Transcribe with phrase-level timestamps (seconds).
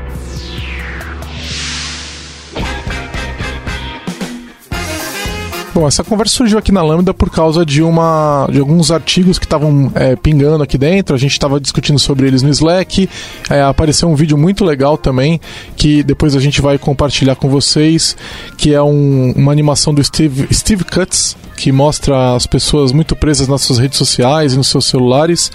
[5.74, 9.46] Bom, essa conversa surgiu aqui na Lambda por causa de uma de alguns artigos que
[9.46, 11.14] estavam é, pingando aqui dentro.
[11.14, 13.08] A gente estava discutindo sobre eles no Slack.
[13.48, 15.40] É, apareceu um vídeo muito legal também
[15.74, 18.14] que depois a gente vai compartilhar com vocês,
[18.58, 23.46] que é um, uma animação do Steve, Steve Cuts que mostra as pessoas muito presas
[23.46, 25.52] nas suas redes sociais e nos seus celulares.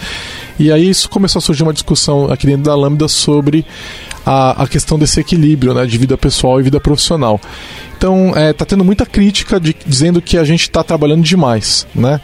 [0.57, 3.65] E aí isso começou a surgir uma discussão aqui dentro da Lambda sobre
[4.27, 7.39] a, a questão desse equilíbrio né, de vida pessoal e vida profissional.
[7.97, 12.19] Então, é, tá tendo muita crítica de, dizendo que a gente está trabalhando demais, né?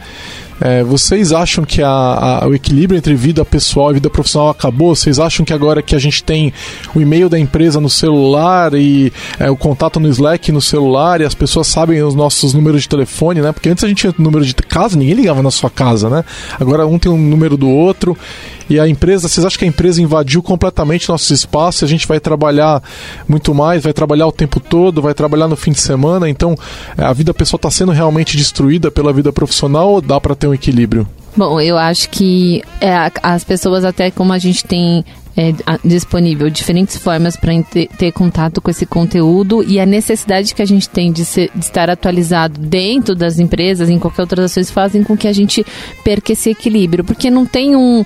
[0.60, 4.94] É, vocês acham que a, a, o equilíbrio entre vida pessoal e vida profissional acabou?
[4.94, 6.52] Vocês acham que agora que a gente tem
[6.94, 11.24] o e-mail da empresa no celular e é, o contato no Slack no celular e
[11.24, 13.50] as pessoas sabem os nossos números de telefone, né?
[13.50, 16.24] Porque antes a gente tinha número de casa, ninguém ligava na sua casa, né?
[16.60, 18.16] Agora um tem um número do outro
[18.68, 21.82] e a empresa, vocês acham que a empresa invadiu completamente nossos espaços?
[21.82, 22.82] A gente vai trabalhar
[23.28, 26.56] muito mais, vai trabalhar o tempo todo, vai trabalhar no fim de semana, então
[26.96, 30.54] a vida pessoal está sendo realmente destruída pela vida profissional ou dá para ter um
[30.54, 31.06] equilíbrio?
[31.36, 35.04] Bom, eu acho que é, as pessoas, até como a gente tem
[35.36, 35.52] é,
[35.84, 40.66] disponível diferentes formas para ter, ter, contato com esse conteúdo e a necessidade que a
[40.66, 45.02] gente tem de, ser, de, estar atualizado dentro das empresas, em qualquer outras ações, fazem
[45.02, 45.66] com que a gente
[46.04, 48.04] perca esse equilíbrio, porque não tem um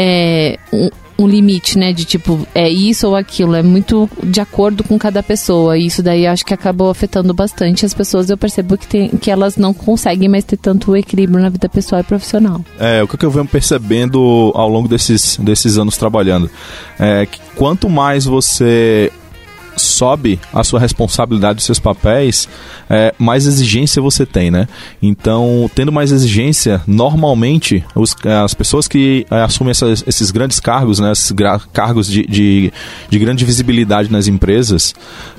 [0.00, 0.88] é, um,
[1.18, 1.92] um, limite, né?
[1.92, 3.56] De tipo, é isso ou aquilo.
[3.56, 5.76] É muito de acordo com cada pessoa.
[5.76, 8.30] E isso daí acho que acabou afetando bastante as pessoas.
[8.30, 12.00] Eu percebo que, tem, que elas não conseguem mais ter tanto equilíbrio na vida pessoal
[12.00, 12.64] e profissional.
[12.78, 16.48] É, o que eu venho percebendo ao longo desses, desses anos trabalhando
[16.96, 19.10] é que quanto mais você
[19.78, 22.48] sobe a sua responsabilidade, os seus papéis,
[22.90, 24.68] é, mais exigência você tem, né?
[25.02, 30.98] Então, tendo mais exigência, normalmente os, as pessoas que é, assumem essas, esses grandes cargos,
[30.98, 31.32] né, esses
[31.72, 32.72] cargos de, de,
[33.08, 34.94] de, grande visibilidade nas empresas,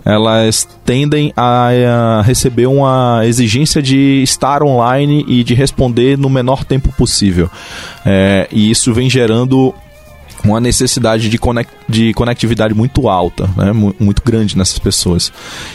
[0.05, 1.69] elas tendem a,
[2.19, 7.49] a receber uma exigência de estar online e de responder no menor tempo possível.
[8.05, 9.73] É, e isso vem gerando
[10.43, 13.71] uma necessidade de, conect, de conectividade muito alta, né?
[13.73, 15.31] muito grande nessas pessoas.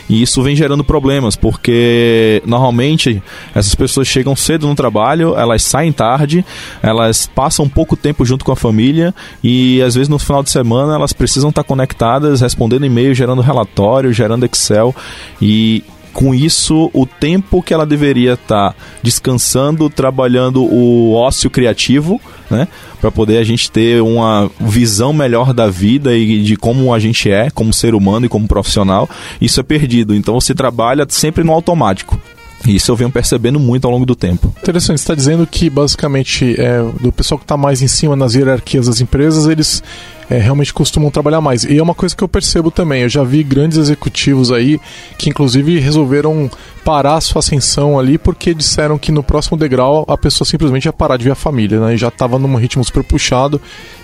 [0.08, 3.22] E isso vem gerando problemas, porque normalmente
[3.54, 6.44] essas pessoas chegam cedo no trabalho, elas saem tarde,
[6.82, 10.94] elas passam pouco tempo junto com a família e às vezes no final de semana
[10.94, 14.94] elas precisam estar conectadas, respondendo e-mail, gerando relatório, gerando Excel
[15.40, 22.20] e com isso, o tempo que ela deveria estar tá descansando, trabalhando o ócio criativo,
[22.48, 22.68] né?
[23.00, 27.30] Para poder a gente ter uma visão melhor da vida e de como a gente
[27.30, 29.10] é, como ser humano e como profissional,
[29.40, 30.14] isso é perdido.
[30.14, 32.18] Então você trabalha sempre no automático.
[32.66, 34.54] Isso eu venho percebendo muito ao longo do tempo.
[34.62, 38.86] Interessante, está dizendo que basicamente é, do pessoal que está mais em cima nas hierarquias
[38.86, 39.82] das empresas, eles
[40.28, 41.64] é, realmente costumam trabalhar mais.
[41.64, 43.02] E é uma coisa que eu percebo também.
[43.02, 44.80] Eu já vi grandes executivos aí
[45.18, 46.50] que, inclusive, resolveram
[46.84, 50.92] parar a sua ascensão ali porque disseram que no próximo degrau a pessoa simplesmente ia
[50.92, 51.94] parar de ver a família, né?
[51.94, 53.60] E já estava num ritmo super puxado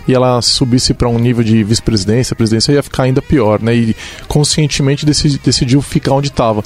[0.09, 3.75] e ela subisse para um nível de vice-presidência, presidência ia ficar ainda pior, né?
[3.75, 6.65] E conscientemente decidiu ficar onde estava.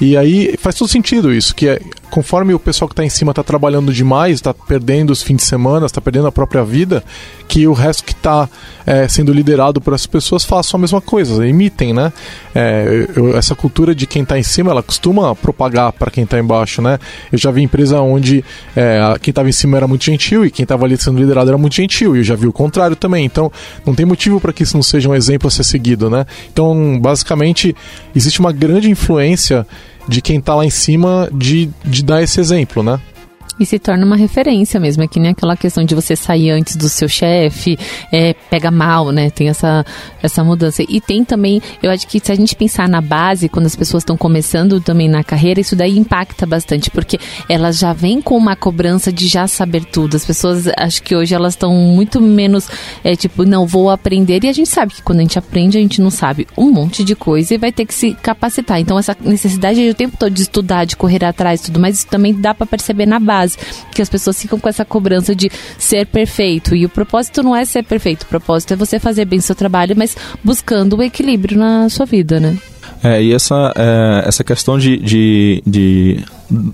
[0.00, 1.80] E aí faz todo sentido isso, que é
[2.12, 5.44] conforme o pessoal que está em cima está trabalhando demais, está perdendo os fins de
[5.44, 7.02] semana, está perdendo a própria vida,
[7.48, 8.46] que o resto que está
[8.84, 12.12] é, sendo liderado por essas pessoas façam a mesma coisa, imitem, né?
[12.54, 16.38] É, eu, essa cultura de quem está em cima, ela costuma propagar para quem está
[16.38, 16.98] embaixo, né?
[17.32, 18.44] Eu já vi empresa onde
[18.76, 21.56] é, quem estava em cima era muito gentil e quem estava ali sendo liderado era
[21.56, 23.24] muito gentil, e eu já vi o contrário também.
[23.24, 23.50] Então,
[23.86, 26.26] não tem motivo para que isso não seja um exemplo a ser seguido, né?
[26.52, 27.74] Então, basicamente,
[28.14, 29.66] existe uma grande influência
[30.08, 33.00] de quem está lá em cima de, de dar esse exemplo, né?
[33.58, 36.76] E se torna uma referência mesmo, é que nem aquela questão de você sair antes
[36.76, 37.78] do seu chefe,
[38.10, 39.30] é, pega mal, né?
[39.30, 39.84] Tem essa,
[40.22, 40.82] essa mudança.
[40.88, 44.02] E tem também, eu acho que se a gente pensar na base, quando as pessoas
[44.02, 47.18] estão começando também na carreira, isso daí impacta bastante, porque
[47.48, 50.16] elas já vêm com uma cobrança de já saber tudo.
[50.16, 52.68] As pessoas, acho que hoje elas estão muito menos,
[53.04, 54.44] é, tipo, não, vou aprender.
[54.44, 57.04] E a gente sabe que quando a gente aprende, a gente não sabe um monte
[57.04, 58.80] de coisa e vai ter que se capacitar.
[58.80, 62.06] Então, essa necessidade de o tempo todo de estudar, de correr atrás tudo mais, isso
[62.06, 63.41] também dá para perceber na base,
[63.94, 66.74] que as pessoas ficam com essa cobrança de ser perfeito.
[66.74, 69.94] E o propósito não é ser perfeito, o propósito é você fazer bem seu trabalho,
[69.96, 72.56] mas buscando o equilíbrio na sua vida, né?
[73.02, 76.24] É, e essa, é, essa questão de, de, de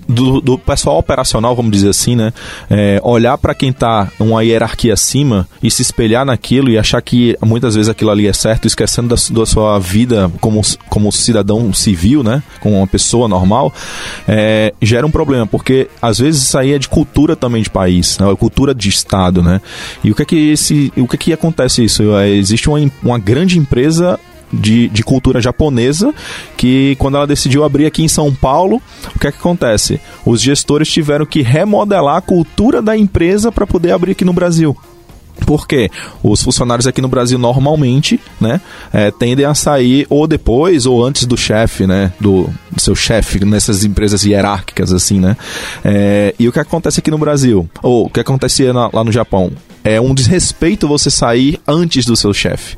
[0.07, 2.33] do, do, pessoal operacional, vamos dizer assim, né?
[2.69, 7.37] É, olhar para quem está uma hierarquia acima e se espelhar naquilo e achar que
[7.41, 12.23] muitas vezes aquilo ali é certo, esquecendo da, da sua vida como, como cidadão civil,
[12.23, 12.43] né?
[12.59, 13.73] Como uma pessoa normal,
[14.27, 18.17] é, gera um problema, porque às vezes isso aí é de cultura também de país,
[18.19, 18.27] né?
[18.35, 19.61] cultura de estado, né?
[20.03, 22.15] E o que é que esse, o que é que acontece isso?
[22.15, 24.19] É, existe uma, uma grande empresa
[24.51, 26.13] de, de cultura japonesa,
[26.57, 28.81] que quando ela decidiu abrir aqui em São Paulo,
[29.15, 29.99] o que é que acontece?
[30.25, 34.75] Os gestores tiveram que remodelar a cultura da empresa para poder abrir aqui no Brasil.
[35.45, 35.89] Porque
[36.21, 38.59] os funcionários aqui no Brasil normalmente, né,
[38.91, 43.43] é, tendem a sair ou depois ou antes do chefe, né, do, do seu chefe
[43.45, 45.37] nessas empresas hierárquicas assim, né.
[45.83, 49.11] É, e o que acontece aqui no Brasil ou o que acontecia na, lá no
[49.11, 49.51] Japão
[49.83, 52.77] é um desrespeito você sair antes do seu chefe.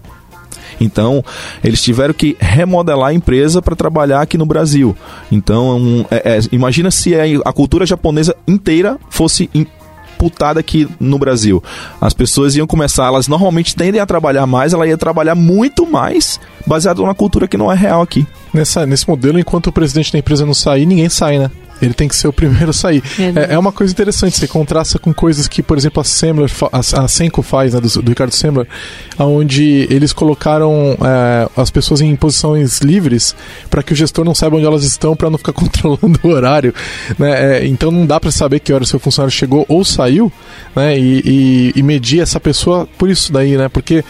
[0.82, 1.24] Então,
[1.64, 4.96] eles tiveram que remodelar a empresa para trabalhar aqui no Brasil.
[5.32, 7.14] Então, um, é, é, imagina se
[7.46, 11.64] a cultura japonesa inteira fosse imputada aqui no Brasil.
[12.00, 16.40] As pessoas iam começar, elas normalmente tendem a trabalhar mais, ela ia trabalhar muito mais
[16.66, 18.26] baseado numa cultura que não é real aqui.
[18.54, 21.52] Nessa, nesse modelo, enquanto o presidente da empresa não sair, ninguém sai, né?
[21.82, 23.04] Ele tem que ser o primeiro a sair.
[23.20, 26.80] É, é, uma coisa interessante, você contrasta com coisas que, por exemplo, a Semler, a,
[26.80, 28.68] a Senko faz, né, do, do, Ricardo Semler,
[29.18, 33.36] onde eles colocaram é, as pessoas em posições livres
[33.70, 36.74] para que o gestor não saiba onde elas estão para não ficar controlando o horário.
[37.18, 37.58] Né?
[37.58, 40.32] É, então não dá para saber que hora seu funcionário chegou ou saiu
[40.76, 40.98] né?
[40.98, 43.70] E, e, e medir essa pessoa por isso daí, né?
[43.70, 44.04] Porque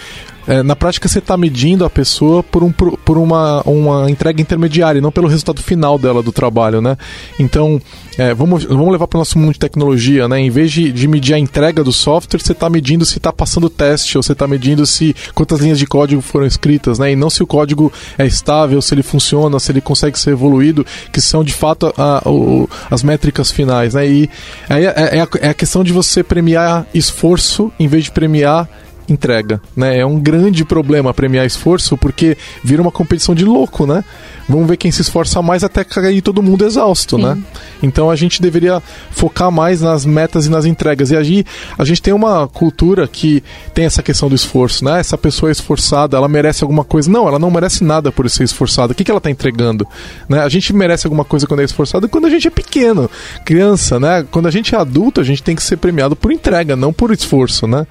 [0.47, 5.01] é, na prática você está medindo a pessoa por, um, por, uma, uma entrega intermediária,
[5.01, 6.97] não pelo resultado final dela do trabalho, né?
[7.39, 7.81] Então,
[8.17, 10.39] é, vamos, vamos levar para o nosso mundo de tecnologia, né?
[10.39, 13.69] Em vez de, de medir a entrega do software, você está medindo se está passando
[13.69, 17.11] teste, ou você está medindo se quantas linhas de código foram escritas, né?
[17.11, 20.85] E não se o código é estável, se ele funciona, se ele consegue ser evoluído,
[21.11, 24.07] que são de fato a, a, as métricas finais, né?
[24.07, 24.29] E
[24.69, 28.67] aí é, é, a, é a questão de você premiar esforço em vez de premiar
[29.11, 29.99] entrega, né?
[29.99, 34.03] É um grande problema premiar esforço porque vira uma competição de louco, né?
[34.47, 37.33] Vamos ver quem se esforça mais até cair todo mundo exausto, né?
[37.33, 37.39] Sim.
[37.39, 37.45] né?
[37.83, 38.81] Então a gente deveria
[39.11, 41.11] focar mais nas metas e nas entregas.
[41.11, 41.45] E aí
[41.77, 43.43] a gente tem uma cultura que
[43.73, 44.99] tem essa questão do esforço, né?
[44.99, 47.09] Essa pessoa é esforçada, ela merece alguma coisa.
[47.09, 48.93] Não, ela não merece nada por ser esforçada.
[48.93, 49.87] O que, que ela está entregando?
[50.27, 50.39] Né?
[50.39, 53.09] A gente merece alguma coisa quando é esforçado quando a gente é pequeno,
[53.45, 54.25] criança, né?
[54.29, 57.11] Quando a gente é adulto, a gente tem que ser premiado por entrega, não por
[57.11, 57.87] esforço, né?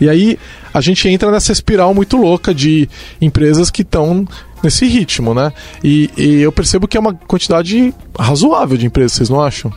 [0.00, 0.38] E aí
[0.72, 2.88] a gente entra nessa espiral muito louca de
[3.20, 4.26] empresas que estão
[4.62, 5.52] nesse ritmo, né?
[5.82, 9.72] E, e, eu percebo que é uma quantidade razoável de empresas, vocês não acham?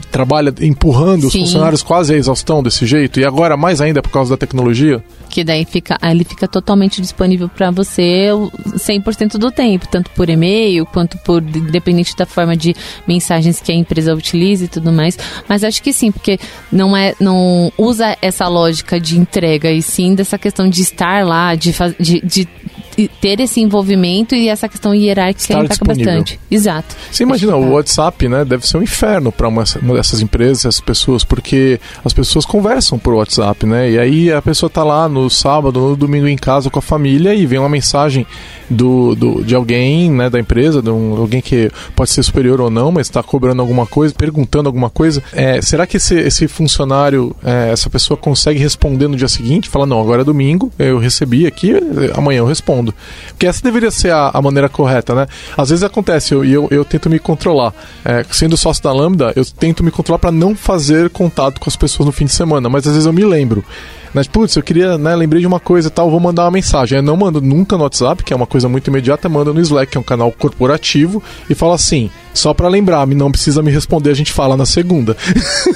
[0.00, 1.26] Que trabalha empurrando Sim.
[1.26, 5.02] os funcionários quase à exaustão desse jeito, e agora mais ainda por causa da tecnologia?
[5.32, 8.28] que daí fica, ele fica totalmente disponível para você
[8.74, 12.76] 100% do tempo, tanto por e-mail quanto por dependente da forma de
[13.08, 15.18] mensagens que a empresa utiliza e tudo mais.
[15.48, 16.38] Mas acho que sim, porque
[16.70, 21.54] não é não usa essa lógica de entrega e sim dessa questão de estar lá,
[21.54, 22.48] de, de, de
[23.20, 26.12] ter esse envolvimento e essa questão hierárquica Estar impacta disponível.
[26.12, 26.40] bastante.
[26.50, 26.94] Exato.
[27.10, 30.80] Você imagina, o WhatsApp, né, deve ser um inferno para uma, uma, dessas empresas, essas
[30.80, 33.90] pessoas, porque as pessoas conversam por WhatsApp, né?
[33.90, 37.34] E aí a pessoa tá lá no sábado, no domingo em casa com a família
[37.34, 38.26] e vem uma mensagem
[38.70, 42.70] do, do de alguém, né, da empresa, de um, alguém que pode ser superior ou
[42.70, 45.22] não, mas está cobrando alguma coisa, perguntando alguma coisa.
[45.32, 49.68] É, será que esse, esse funcionário, é, essa pessoa consegue responder no dia seguinte?
[49.68, 51.72] Fala, não, agora é domingo, eu recebi aqui,
[52.14, 52.94] amanhã eu respondo.
[53.28, 55.26] Porque essa deveria ser a, a maneira correta, né?
[55.56, 57.74] Às vezes acontece, e eu, eu, eu, tento me controlar.
[58.04, 61.76] É, sendo sócio da Lambda, eu tento me controlar para não fazer contato com as
[61.76, 63.64] pessoas no fim de semana, mas às vezes eu me lembro.
[64.12, 64.20] Né?
[64.24, 66.96] Putz, eu queria, né, lembrei de uma coisa e tal, vou mandar uma mensagem.
[66.96, 69.92] Eu não mando nunca no WhatsApp, que é uma coisa muito imediata, manda no Slack,
[69.92, 74.10] que é um canal corporativo, e fala assim: só para lembrar, não precisa me responder,
[74.10, 75.16] a gente fala na segunda.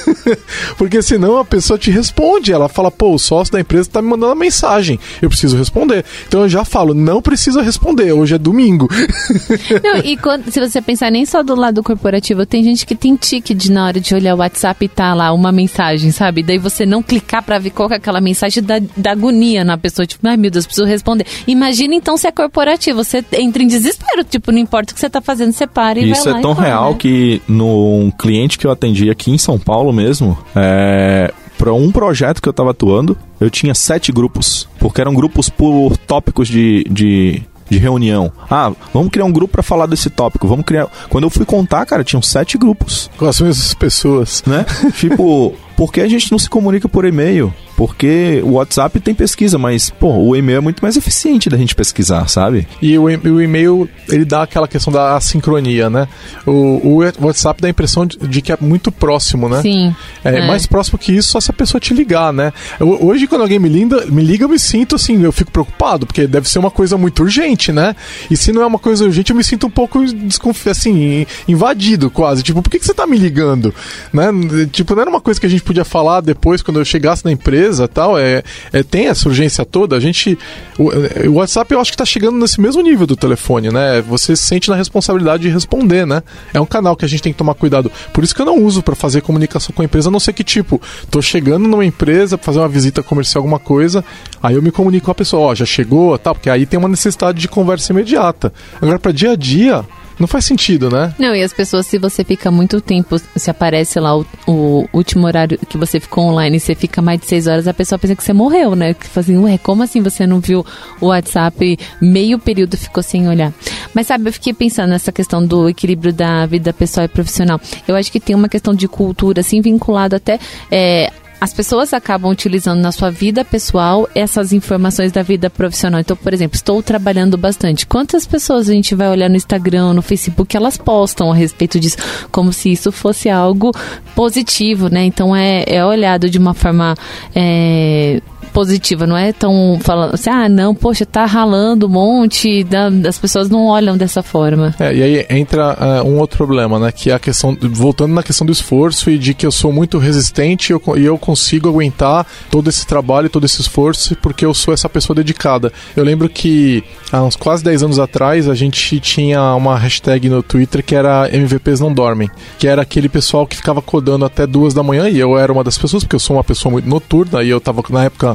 [0.76, 4.08] Porque senão a pessoa te responde, ela fala, pô, o sócio da empresa tá me
[4.08, 6.04] mandando uma mensagem, eu preciso responder.
[6.26, 8.88] Então eu já falo, não precisa responder, hoje é domingo.
[9.82, 13.14] Não, e quando, se você pensar nem só do lado corporativo, tem gente que tem
[13.16, 16.42] tique de na hora de olhar o WhatsApp e tá lá uma mensagem, sabe?
[16.42, 20.06] Daí você não clicar para ver qual é aquela mensagem da, da agonia na pessoa,
[20.06, 21.26] tipo, ai meu Deus, preciso responder.
[21.46, 25.10] Imagina então se é corporativo, você entra em desespero, tipo, não importa o que você
[25.10, 26.97] tá fazendo, você para e Isso vai lá é tão real né?
[26.99, 32.41] que num cliente que eu atendi aqui em São Paulo mesmo, é, para um projeto
[32.41, 37.43] que eu estava atuando, eu tinha sete grupos, porque eram grupos por tópicos de, de,
[37.69, 38.31] de reunião.
[38.50, 40.47] Ah, vamos criar um grupo para falar desse tópico.
[40.47, 40.87] Vamos criar.
[41.09, 44.43] Quando eu fui contar, cara, tinham sete grupos, Com as mesmas pessoas.
[44.47, 44.65] né?
[44.97, 47.52] tipo, por que a gente não se comunica por e-mail?
[47.76, 51.75] Porque o WhatsApp tem pesquisa, mas, pô, o e-mail é muito mais eficiente da gente
[51.75, 52.66] pesquisar, sabe?
[52.80, 56.09] E o, e- o e-mail, ele dá aquela questão da assincronia, né?
[56.47, 56.80] O,
[57.21, 59.61] o WhatsApp dá a impressão de, de que é muito próximo, né?
[59.61, 59.95] Sim.
[60.25, 60.47] É, É.
[60.47, 62.50] mais próximo que isso só se a pessoa te ligar, né?
[62.80, 66.06] Eu- hoje, quando alguém me liga, me liga, eu me sinto assim, eu fico preocupado,
[66.06, 67.95] porque deve ser uma coisa muito urgente, né?
[68.30, 72.11] E se não é uma coisa urgente, eu me sinto um pouco desconfi assim, invadido
[72.11, 72.42] quase.
[72.42, 73.75] Tipo, por que, que você tá me ligando?
[74.14, 74.30] Né?
[74.73, 77.32] Tipo, não era uma coisa que a gente podia falar depois, quando eu chegasse na
[77.32, 78.18] empresa tal.
[78.18, 78.42] É,
[78.73, 79.96] é, tem essa urgência toda.
[79.96, 80.38] A gente.
[80.78, 80.90] O,
[81.28, 84.02] o WhatsApp eu acho que tá chegando nesse mesmo nível do telefone, né?
[84.02, 86.23] Você se sente na responsabilidade de responder, né?
[86.54, 87.90] É um canal que a gente tem que tomar cuidado.
[88.12, 90.32] Por isso que eu não uso para fazer comunicação com a empresa, a não ser
[90.32, 90.80] que, tipo,
[91.11, 94.04] tô chegando numa empresa pra fazer uma visita comercial, alguma coisa,
[94.42, 96.88] aí eu me comunico com a pessoa, ó, já chegou, tal, porque aí tem uma
[96.88, 98.52] necessidade de conversa imediata.
[98.80, 99.85] Agora, para dia a dia,
[100.18, 101.14] não faz sentido, né?
[101.18, 105.26] Não, e as pessoas, se você fica muito tempo, se aparece lá o, o último
[105.26, 108.16] horário que você ficou online e você fica mais de seis horas, a pessoa pensa
[108.16, 108.94] que você morreu, né?
[108.94, 110.64] Que fala assim, ué, como assim você não viu
[111.00, 113.52] o WhatsApp meio período ficou sem olhar?
[113.94, 117.61] Mas sabe, eu fiquei pensando nessa questão do equilíbrio da vida pessoal e profissional.
[117.87, 120.38] Eu acho que tem uma questão de cultura, assim, vinculado até.
[120.70, 126.00] é, as pessoas acabam utilizando na sua vida pessoal essas informações da vida profissional.
[126.00, 127.87] Então, por exemplo, estou trabalhando bastante.
[127.87, 131.99] Quantas pessoas a gente vai olhar no Instagram, no Facebook, elas postam a respeito disso,
[132.31, 133.73] como se isso fosse algo
[134.14, 135.05] positivo, né?
[135.05, 136.95] Então é, é olhado de uma forma
[137.35, 138.21] é,
[138.56, 142.66] positiva, não é tão falando assim, ah, não, poxa, tá ralando um monte,
[143.06, 144.75] as pessoas não olham dessa forma.
[144.80, 146.90] É, e aí entra é, um outro problema, né?
[146.90, 149.98] Que é a questão, voltando na questão do esforço e de que eu sou muito
[149.98, 154.54] resistente e eu, e eu consigo aguentar todo esse trabalho, todo esse esforço, porque eu
[154.54, 155.70] sou essa pessoa dedicada.
[155.94, 156.82] Eu lembro que
[157.12, 161.28] há uns quase 10 anos atrás a gente tinha uma hashtag no Twitter que era
[161.30, 165.18] MVPs não dormem, que era aquele pessoal que ficava codando até duas da manhã e
[165.18, 167.82] eu era uma das pessoas, porque eu sou uma pessoa muito noturna e eu tava
[167.90, 168.34] na época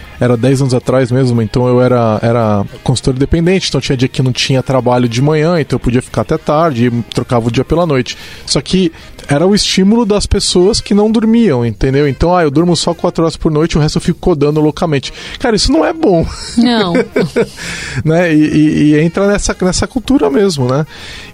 [0.21, 4.21] era 10 anos atrás mesmo, então eu era, era consultor independente, então tinha dia que
[4.21, 7.65] não tinha trabalho de manhã, então eu podia ficar até tarde e trocava o dia
[7.65, 8.15] pela noite.
[8.45, 8.91] Só que
[9.27, 12.07] era o estímulo das pessoas que não dormiam, entendeu?
[12.07, 15.11] Então, ah, eu durmo só 4 horas por noite, o resto eu fico codando loucamente.
[15.39, 16.25] Cara, isso não é bom.
[16.57, 16.93] Não.
[18.05, 18.33] né?
[18.33, 20.85] E, e- e entra nessa, nessa cultura mesmo, né?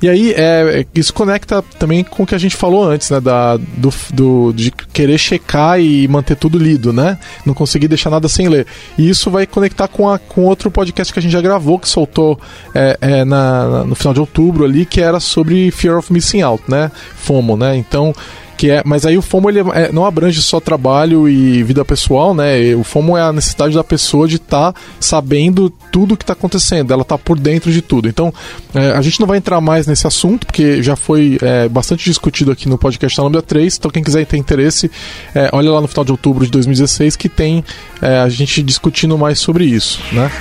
[0.01, 3.19] E aí é, é- isso conecta também com o que a gente falou antes, né?
[3.19, 7.17] Da, do, do- de querer checar e manter tudo lido, né?
[7.45, 8.65] Não conseguir deixar nada sem ler.
[8.97, 11.87] E isso vai conectar com, a, com outro podcast que a gente já gravou, que
[11.87, 12.39] soltou
[12.73, 16.41] é, é, na, na- no final de outubro ali, que era sobre Fear of Missing
[16.41, 16.91] Out, né?
[17.15, 17.75] FOMO, né?
[17.75, 18.13] Então
[18.57, 22.33] que é, mas aí o FOMO ele é- não abrange só trabalho e vida pessoal,
[22.33, 22.73] né?
[22.75, 27.05] O FOMO é a necessidade da pessoa de estar sabendo tudo que está acontecendo, ela
[27.05, 28.07] tá por dentro de tudo.
[28.09, 28.33] Então,
[28.73, 32.51] é, a gente não vai entrar mais nesse assunto, porque já foi é, bastante discutido
[32.51, 33.77] aqui no podcast da Lambda 3.
[33.77, 34.89] Então, quem quiser ter interesse,
[35.35, 37.63] é, olha lá no final de outubro de 2016 que tem
[38.01, 40.31] é, a gente discutindo mais sobre isso, né?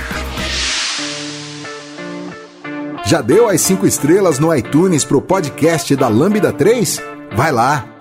[3.05, 7.01] Já deu as 5 estrelas no iTunes pro podcast da Lambda 3?
[7.35, 7.96] Vai lá!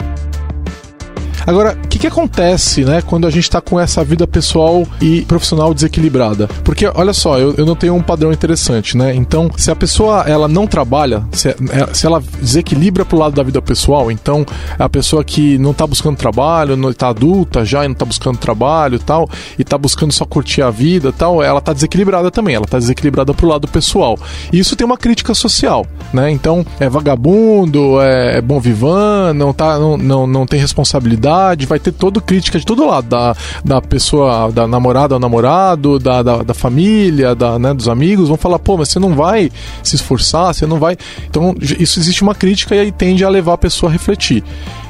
[1.46, 5.22] Agora, o que, que acontece, né, quando a gente está com essa vida pessoal e
[5.22, 6.48] profissional desequilibrada?
[6.64, 9.14] Porque, olha só, eu, eu não tenho um padrão interessante, né?
[9.14, 11.56] Então, se a pessoa ela não trabalha, se, é-
[11.92, 14.44] se ela desequilibra pro lado da vida pessoal, então
[14.76, 18.38] a pessoa que não tá buscando trabalho, não tá adulta já e não tá buscando
[18.38, 22.66] trabalho tal, e tá buscando só curtir a vida tal, ela tá desequilibrada também, ela
[22.66, 24.18] tá desequilibrada pro lado pessoal.
[24.52, 26.28] E isso tem uma crítica social, né?
[26.30, 31.35] Então, é vagabundo, é, é bom vivan, não, tá, não, não, não tem responsabilidade,
[31.66, 36.22] vai ter toda crítica de todo lado, da, da pessoa, da namorada ao namorado, da,
[36.22, 39.50] da, da família, da, né, dos amigos, vão falar, pô, mas você não vai
[39.82, 40.96] se esforçar, você não vai.
[41.28, 44.42] Então, isso existe uma crítica e aí tende a levar a pessoa a refletir.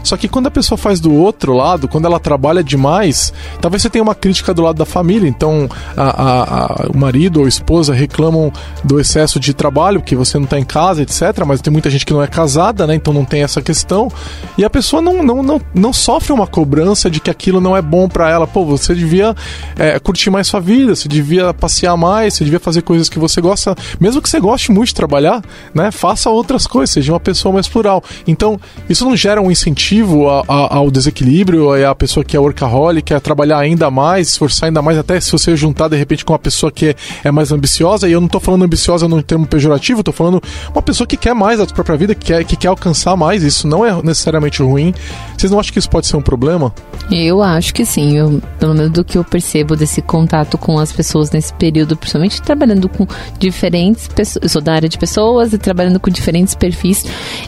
[0.07, 3.91] Só que quando a pessoa faz do outro lado, quando ela trabalha demais, talvez você
[3.91, 5.29] tenha uma crítica do lado da família.
[5.29, 8.53] Então, a, a, a, o marido ou a esposa reclamam
[8.85, 11.45] do excesso de trabalho, que você não está em casa, etc.
[11.45, 12.95] Mas tem muita gente que não é casada, né?
[12.95, 14.09] Então não tem essa questão.
[14.57, 17.83] E a pessoa não, não, não, não sofre uma cobrança de que aquilo não é
[17.83, 18.47] bom para ela.
[18.47, 19.35] Pô, você devia
[19.77, 23.41] é, curtir mais sua vida, você devia passear mais, você devia fazer coisas que você
[23.41, 23.75] gosta.
[23.99, 25.43] Mesmo que você goste muito de trabalhar,
[25.75, 25.91] né?
[25.91, 28.05] Faça outras coisas, seja uma pessoa mais plural.
[28.25, 33.07] Então, isso não gera um incentivo a, a, ao desequilíbrio, a pessoa que é workaholic,
[33.07, 36.39] quer trabalhar ainda mais, esforçar ainda mais, até se você juntar de repente com uma
[36.39, 40.03] pessoa que é, é mais ambiciosa, e eu não tô falando ambiciosa num termo pejorativo,
[40.03, 40.43] tô falando
[40.75, 43.43] uma pessoa que quer mais da sua própria vida, que quer, que quer alcançar mais,
[43.43, 44.93] isso não é necessariamente ruim.
[45.37, 46.73] Vocês não acham que isso pode ser um problema?
[47.11, 50.93] Eu acho que sim, eu, pelo menos do que eu percebo desse contato com as
[50.93, 53.07] pessoas nesse período, principalmente trabalhando com
[53.39, 57.05] diferentes pessoas, eu sou da área de pessoas e trabalhando com diferentes perfis,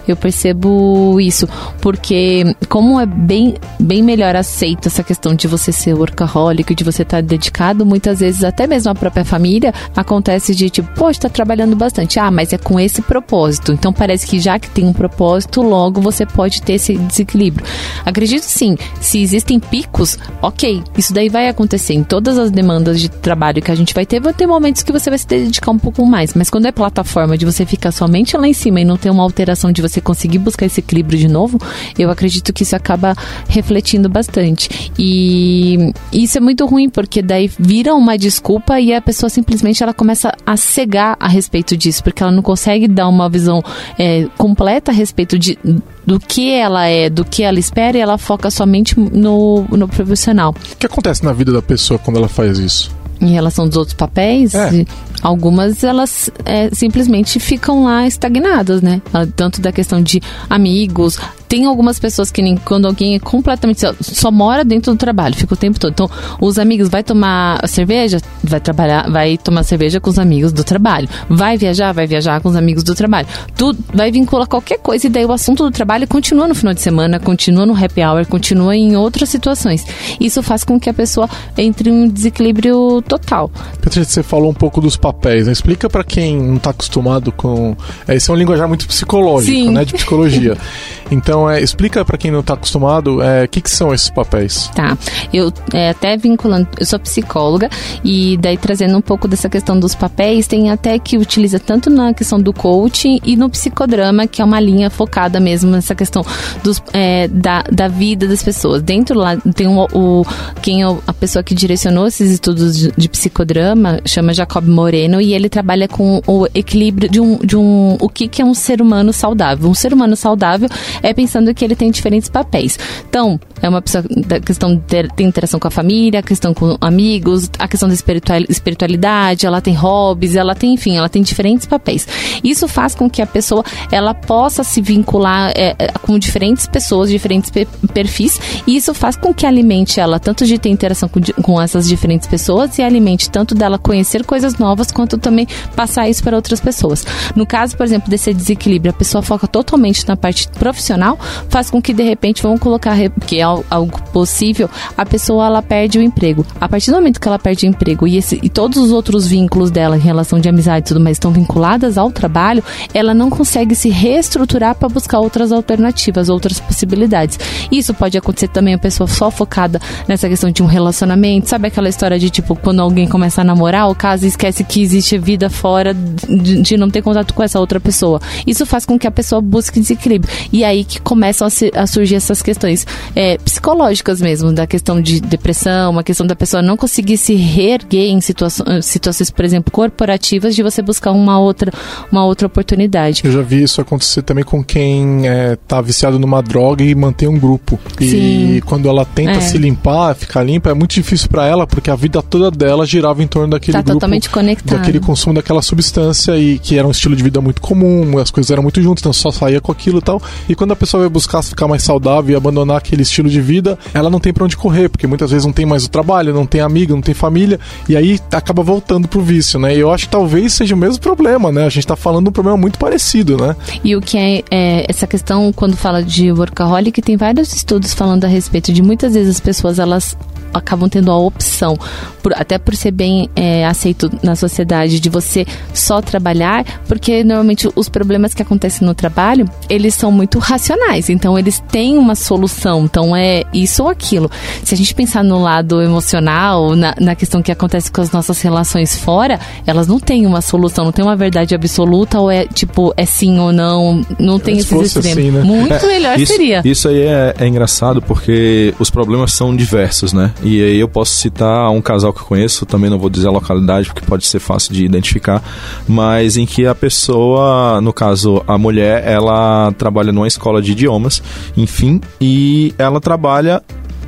[0.07, 1.49] eu percebo isso,
[1.81, 2.38] porque
[2.69, 7.19] como é bem, bem melhor aceito essa questão de você ser workaholic, de você estar
[7.19, 11.77] tá dedicado, muitas vezes até mesmo a própria família, acontece de tipo, poxa, tá trabalhando
[11.77, 15.63] bastante, ah, mas é com esse propósito, então parece que já que tem um propósito,
[15.63, 17.67] logo você pode ter esse desequilíbrio.
[18.05, 23.09] Acredito sim, se existem picos, ok, isso daí vai acontecer em todas as demandas de
[23.09, 25.79] trabalho que a gente vai ter, vai ter momentos que você vai se dedicar um
[25.79, 28.97] pouco mais, mas quando é plataforma de você ficar somente lá em cima e não
[28.97, 31.59] ter uma alteração de você conseguir buscar esse equilíbrio de novo,
[31.99, 33.15] eu acredito que isso acaba
[33.49, 34.93] refletindo bastante.
[34.99, 39.95] E isso é muito ruim porque daí vira uma desculpa e a pessoa simplesmente ela
[39.95, 43.63] começa a cegar a respeito disso, porque ela não consegue dar uma visão
[43.99, 45.59] é, completa a respeito de
[46.07, 50.55] do que ela é, do que ela espera e ela foca somente no, no profissional.
[50.73, 52.91] O que acontece na vida da pessoa quando ela faz isso?
[53.21, 54.87] Em relação dos outros papéis, É.
[55.23, 59.03] algumas elas é, simplesmente ficam lá estagnadas, né?
[59.37, 61.19] Tanto da questão de amigos.
[61.49, 65.35] Tem algumas pessoas que nem quando alguém é completamente só, só mora dentro do trabalho,
[65.35, 65.93] fica o tempo todo.
[65.93, 70.63] Então, os amigos vai tomar cerveja, vai trabalhar, vai tomar cerveja com os amigos do
[70.63, 71.09] trabalho.
[71.29, 73.27] Vai viajar, vai viajar com os amigos do trabalho.
[73.57, 76.81] Tudo vai vincular qualquer coisa e daí o assunto do trabalho continua no final de
[76.81, 79.85] semana, continua no happy hour, continua em outras situações.
[80.21, 83.51] Isso faz com que a pessoa entre em um desequilíbrio total.
[83.81, 85.53] Patrícia, você falou um pouco dos papéis, né?
[85.53, 87.77] Explica pra quem não está acostumado com.
[88.07, 89.71] É, esse é um linguajar muito psicológico, Sim.
[89.71, 89.85] né?
[89.85, 90.57] De psicologia.
[91.11, 94.71] Então, é, explica pra quem não está acostumado é, o que, que são esses papéis.
[94.75, 94.97] Tá.
[95.31, 97.69] Eu é, até vinculando, eu sou psicóloga
[98.03, 102.15] e daí trazendo um pouco dessa questão dos papéis, tem até que utiliza tanto na
[102.15, 106.25] questão do coaching e no psicodrama, que é uma linha focada mesmo nessa questão
[106.63, 108.81] dos, é, da, da vida das pessoas.
[108.81, 110.25] Dentro lá tem o,
[110.63, 115.35] quem é a pessoa que direcionou esses estudos de, de psicodrama, chama Jacob Moreno, e
[115.35, 118.81] ele trabalha com o equilíbrio de um, de um o que, que é um ser
[118.81, 119.69] humano saudável.
[119.69, 120.69] Um ser humano saudável
[121.03, 122.79] é pensando que ele tem diferentes papéis.
[123.07, 126.55] Então, é uma pessoa da questão de ter, ter interação com a família, a questão
[126.55, 131.23] com amigos, a questão da espiritual, espiritualidade, ela tem hobbies, ela tem, enfim, ela tem
[131.23, 132.07] diferentes papéis.
[132.43, 137.11] Isso faz com que a pessoa ela possa se vincular é, é, com diferentes pessoas,
[137.11, 141.21] diferentes pe- perfis, e isso faz com que alimente ela tanto de ter interação com,
[141.43, 146.23] com essas diferentes pessoas e alimente tanto dela conhecer coisas novas quanto também passar isso
[146.23, 147.05] para outras pessoas.
[147.35, 151.19] No caso, por exemplo, desse desequilíbrio, a pessoa foca totalmente na parte profissional,
[151.49, 155.99] faz com que de repente vamos colocar, que é algo possível, a pessoa ela perde
[155.99, 156.45] o emprego.
[156.61, 159.27] A partir do momento que ela perde o emprego e, esse- e todos os outros
[159.27, 162.63] vínculos dela em relação de amizade e tudo mais estão vinculadas ao trabalho,
[162.95, 167.39] ela não consegue se reestruturar para buscar outras alternativas, outras possibilidades.
[167.71, 171.89] Isso pode acontecer também a pessoa só focada nessa questão de um relacionamento, sabe aquela
[171.89, 175.95] história de tipo quando alguém começa a namorar, o caso esquece que existe vida fora
[175.95, 178.21] de, de não ter contato com essa outra pessoa.
[178.47, 180.33] Isso faz com que a pessoa busque desequilíbrio.
[180.53, 185.01] E aí que começam a, se- a surgir essas questões é, psicológicas mesmo, da questão
[185.01, 189.73] de depressão, uma questão da pessoa não conseguir se reerguer em situações, situações, por exemplo,
[189.73, 191.73] corporativas, de você buscar uma outra,
[192.11, 193.23] uma outra oportunidade.
[193.25, 197.29] Eu já vi isso acontecer também com quem é, tá viciado numa droga e mantém
[197.29, 197.79] um grupo.
[198.01, 198.61] E Sim.
[198.65, 199.41] quando ela tenta É.
[199.41, 203.23] se limpar, ficar limpa, é muito difícil pra ela, porque a vida toda dela girava
[203.23, 203.95] em torno daquele Tá grupo.
[203.95, 204.79] totalmente conectado.
[204.79, 208.51] Daquele consumo daquela substância e que era um estilo de vida muito comum, as coisas
[208.51, 210.21] eram muito juntas, então só saía com aquilo e tal.
[210.49, 213.79] E quando a pessoa vai buscar ficar mais saudável e abandonar aquele estilo de vida,
[213.95, 216.47] ela não tem pra onde correr, porque muitas vezes não tem mais o trabalho, não
[216.47, 219.75] tem amigo, não tem família, e aí acaba voltando pro vício, né?
[219.77, 221.67] E eu acho que talvez seja o mesmo problema, né?
[221.67, 223.55] A gente tá falando de um problema muito parecido, né?
[223.85, 228.25] E o que é, é, essa questão, quando fala de workaholic, tem vários estudos falando
[228.25, 230.17] a respeito de muitas vezes as pessoas elas
[230.55, 231.79] acabam tendo a opção,
[232.23, 237.69] por- até por ser bem é, aceito na sociedade, de você só trabalhar, porque normalmente
[237.77, 241.11] os problemas que acontecem no trabalho, eles são muito racionais.
[241.11, 244.31] então eles têm uma solução, então é isso ou aquilo.
[244.65, 248.41] Se a gente pensar no lado emocional, na, na questão que acontece com as nossas
[248.41, 252.93] relações fora, elas não têm uma solução, não tem uma verdade absoluta ou é tipo,
[252.97, 255.19] é sim ou não, não tem esses extremos.
[255.19, 255.43] Assim, né?
[255.43, 256.63] Muito melhor isso, seria.
[256.65, 260.33] Isso aí é, é engraçado porque os problemas são diversos, né?
[260.43, 263.31] E aí eu posso citar um casal que eu conheço, também não vou dizer a
[263.31, 265.43] localidade porque pode ser fácil de identificar,
[265.87, 271.23] mas em que a pessoa, no caso a mulher, ela trabalha numa escola de idiomas,
[271.57, 273.63] enfim, e ela trabalha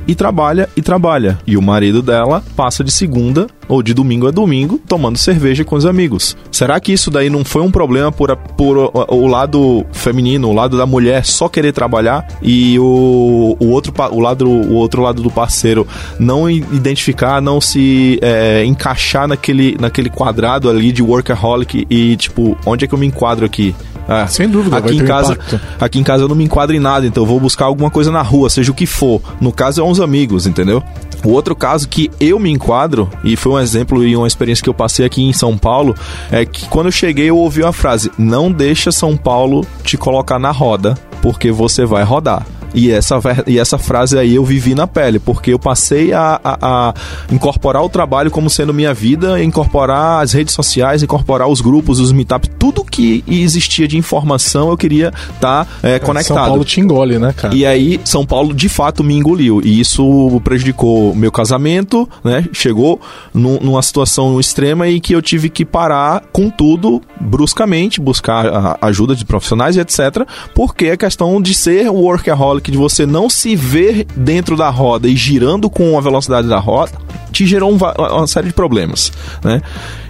[0.07, 1.39] e trabalha e trabalha.
[1.47, 5.75] E o marido dela passa de segunda ou de domingo a domingo tomando cerveja com
[5.75, 6.35] os amigos.
[6.51, 10.77] Será que isso daí não foi um problema por, por o lado feminino, o lado
[10.77, 15.31] da mulher só querer trabalhar e o, o, outro, o, lado, o outro lado do
[15.31, 15.87] parceiro
[16.19, 22.85] não identificar, não se é, encaixar naquele, naquele quadrado ali de workaholic e tipo, onde
[22.85, 23.75] é que eu me enquadro aqui?
[24.07, 24.27] É.
[24.27, 25.61] Sem dúvida, aqui em casa, impacto.
[25.79, 28.11] aqui em casa eu não me enquadro em nada, então eu vou buscar alguma coisa
[28.11, 29.21] na rua, seja o que for.
[29.39, 30.83] No caso é uns amigos, entendeu?
[31.23, 34.69] O outro caso que eu me enquadro, e foi um exemplo e uma experiência que
[34.69, 35.95] eu passei aqui em São Paulo,
[36.31, 40.39] é que quando eu cheguei eu ouvi uma frase: "Não deixa São Paulo te colocar
[40.39, 42.45] na roda, porque você vai rodar".
[42.73, 46.57] E essa, e essa frase aí eu vivi na pele, porque eu passei a, a,
[46.61, 46.93] a,
[47.31, 52.11] incorporar o trabalho como sendo minha vida, incorporar as redes sociais, incorporar os grupos, os
[52.11, 56.37] meetups, tudo que existia de informação eu queria estar tá, é, conectado.
[56.37, 57.53] São Paulo te engole, né, cara?
[57.53, 59.61] E aí, São Paulo de fato me engoliu.
[59.63, 62.45] E isso prejudicou meu casamento, né?
[62.53, 62.99] Chegou
[63.33, 69.25] numa situação extrema em que eu tive que parar com tudo bruscamente, buscar ajuda de
[69.25, 70.27] profissionais e etc.
[70.53, 75.07] Porque a questão de ser workaholic que de você não se ver dentro da roda
[75.07, 76.93] e girando com a velocidade da roda,
[77.31, 79.11] te gerou um, uma série de problemas,
[79.43, 79.61] né?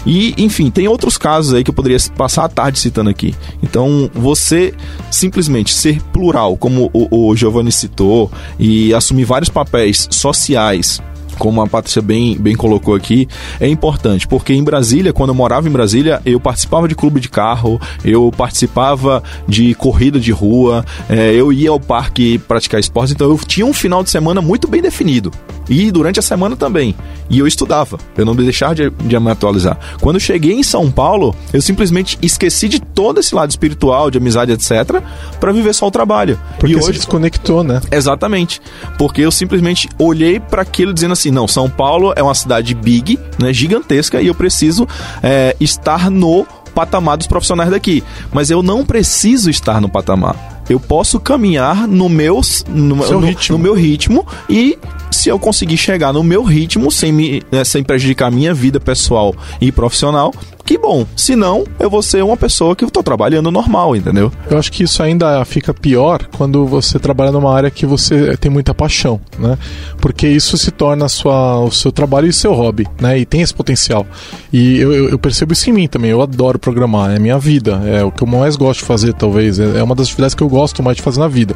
[0.05, 3.35] E, enfim, tem outros casos aí que eu poderia passar a tarde citando aqui.
[3.61, 4.73] Então, você
[5.11, 10.99] simplesmente ser plural, como o, o Giovanni citou, e assumir vários papéis sociais
[11.41, 13.27] como a Patrícia bem, bem colocou aqui,
[13.59, 17.29] é importante, porque em Brasília, quando eu morava em Brasília, eu participava de clube de
[17.29, 23.27] carro, eu participava de corrida de rua, é, eu ia ao parque praticar esportes, então
[23.27, 25.31] eu tinha um final de semana muito bem definido.
[25.69, 26.93] E durante a semana também.
[27.29, 29.79] E eu estudava, eu não deixava de, de me atualizar.
[30.01, 34.17] Quando eu cheguei em São Paulo, eu simplesmente esqueci de todo esse lado espiritual, de
[34.17, 35.01] amizade, etc.,
[35.39, 36.37] para viver só o trabalho.
[36.59, 37.79] Porque e hoje desconectou, né?
[37.89, 38.61] Exatamente.
[38.97, 43.19] Porque eu simplesmente olhei para aquilo dizendo assim: não, São Paulo é uma cidade big,
[43.39, 44.87] né, gigantesca, e eu preciso
[45.23, 48.03] é, estar no patamar dos profissionais daqui.
[48.31, 50.63] Mas eu não preciso estar no patamar.
[50.69, 54.77] Eu posso caminhar no meu, no, no, no meu ritmo e
[55.09, 58.79] se eu conseguir chegar no meu ritmo sem, me, né, sem prejudicar a minha vida
[58.79, 60.33] pessoal e profissional,
[60.63, 61.05] que bom.
[61.15, 64.31] Se não, eu vou ser uma pessoa que estou trabalhando normal, entendeu?
[64.49, 68.51] Eu acho que isso ainda fica pior quando você trabalha numa área que você tem
[68.51, 69.57] muita paixão, né?
[69.99, 73.19] Porque isso se torna sua, o seu trabalho e seu hobby, né?
[73.19, 74.05] E tem esse potencial.
[74.51, 76.11] E eu, eu, eu percebo isso em mim também.
[76.11, 79.59] Eu adoro programar, é minha vida, é o que eu mais gosto de fazer, talvez.
[79.59, 81.55] É, é uma das atividades que eu gosto mais de fazer na vida.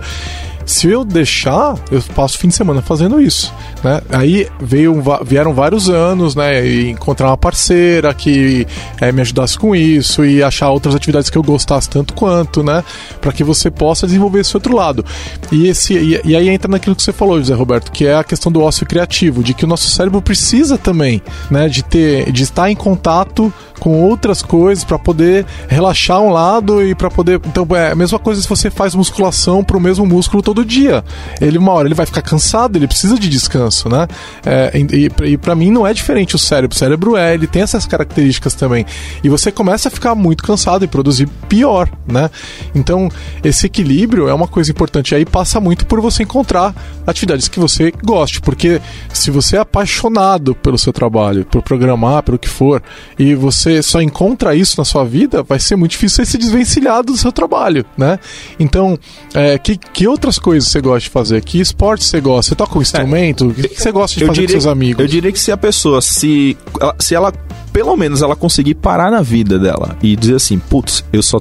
[0.65, 4.01] Se eu deixar, eu passo o fim de semana fazendo isso, né?
[4.09, 6.65] Aí veio, vieram vários anos, né?
[6.65, 8.65] E encontrar uma parceira que
[8.99, 12.83] é, me ajudasse com isso e achar outras atividades que eu gostasse tanto quanto, né?
[13.21, 15.05] Para que você possa desenvolver esse outro lado.
[15.51, 18.23] E, esse, e, e, aí entra naquilo que você falou, José Roberto, que é a
[18.23, 21.69] questão do ócio criativo, de que o nosso cérebro precisa também, né?
[21.69, 26.95] De ter, de estar em contato com outras coisas para poder relaxar um lado e
[26.95, 27.39] para poder.
[27.45, 31.03] Então é a mesma coisa se você faz musculação para o mesmo músculo todo dia.
[31.41, 34.07] Ele uma hora ele vai ficar cansado, ele precisa de descanso, né?
[34.45, 36.75] É, e e para mim não é diferente o cérebro.
[36.75, 38.85] O cérebro é, ele tem essas características também.
[39.23, 42.29] E você começa a ficar muito cansado e produzir pior, né?
[42.73, 43.09] Então
[43.43, 45.11] esse equilíbrio é uma coisa importante.
[45.11, 46.73] E aí passa muito por você encontrar
[47.05, 48.81] atividades que você goste, porque
[49.13, 52.81] se você é apaixonado pelo seu trabalho, por programar, pelo que for,
[53.17, 56.37] e você você só encontra isso na sua vida, vai ser muito difícil você se
[56.37, 58.19] desvencilhar do seu trabalho, né?
[58.59, 58.99] Então,
[59.33, 61.43] é, que, que outras coisas você gosta de fazer?
[61.43, 62.49] Que esporte você gosta?
[62.49, 63.45] Você toca um instrumento?
[63.45, 65.01] É, o que, você gosta de fazer diria, com seus amigos?
[65.01, 67.33] Eu diria que se a pessoa, se ela, se ela,
[67.73, 71.39] pelo menos, ela conseguir parar na vida dela e dizer assim, putz, eu só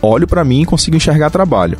[0.00, 1.76] olho para mim e consigo enxergar trabalho.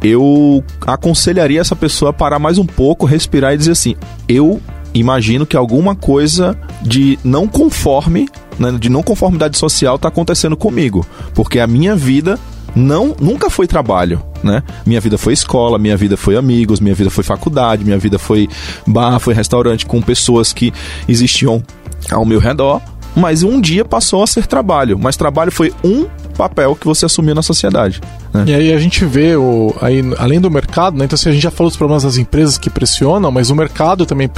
[0.00, 3.96] Eu aconselharia essa pessoa a parar mais um pouco, respirar e dizer assim:
[4.28, 4.60] eu
[4.94, 11.04] imagino que alguma coisa de não conforme, né, de não conformidade social está acontecendo comigo,
[11.34, 12.38] porque a minha vida
[12.74, 14.62] não nunca foi trabalho, né?
[14.86, 18.48] Minha vida foi escola, minha vida foi amigos, minha vida foi faculdade, minha vida foi
[18.86, 20.72] bar, foi restaurante com pessoas que
[21.08, 21.62] existiam
[22.10, 22.80] ao meu redor,
[23.14, 26.06] mas um dia passou a ser trabalho, mas trabalho foi um
[26.36, 28.00] papel que você assumiu na sociedade.
[28.32, 28.44] Né?
[28.46, 31.04] E aí a gente vê, o, aí, além do mercado, né?
[31.04, 34.06] então assim, a gente já falou dos problemas das empresas que pressionam, mas o mercado
[34.06, 34.30] também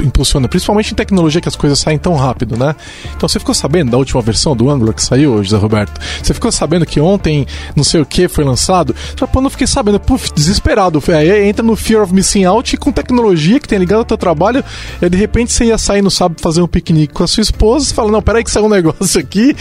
[0.00, 2.74] impulsiona, principalmente em tecnologia que as coisas saem tão rápido, né?
[3.16, 6.00] Então você ficou sabendo da última versão do Angular que saiu, José Roberto?
[6.22, 8.94] Você ficou sabendo que ontem não sei o que foi lançado?
[9.16, 11.02] Já pô, não fiquei sabendo, puf, desesperado.
[11.08, 14.64] Aí entra no Fear of Missing Out com tecnologia que tem ligado ao teu trabalho,
[15.00, 17.90] e de repente você ia sair no sábado fazer um piquenique com a sua esposa
[17.90, 19.54] e fala, não, peraí que saiu um negócio aqui,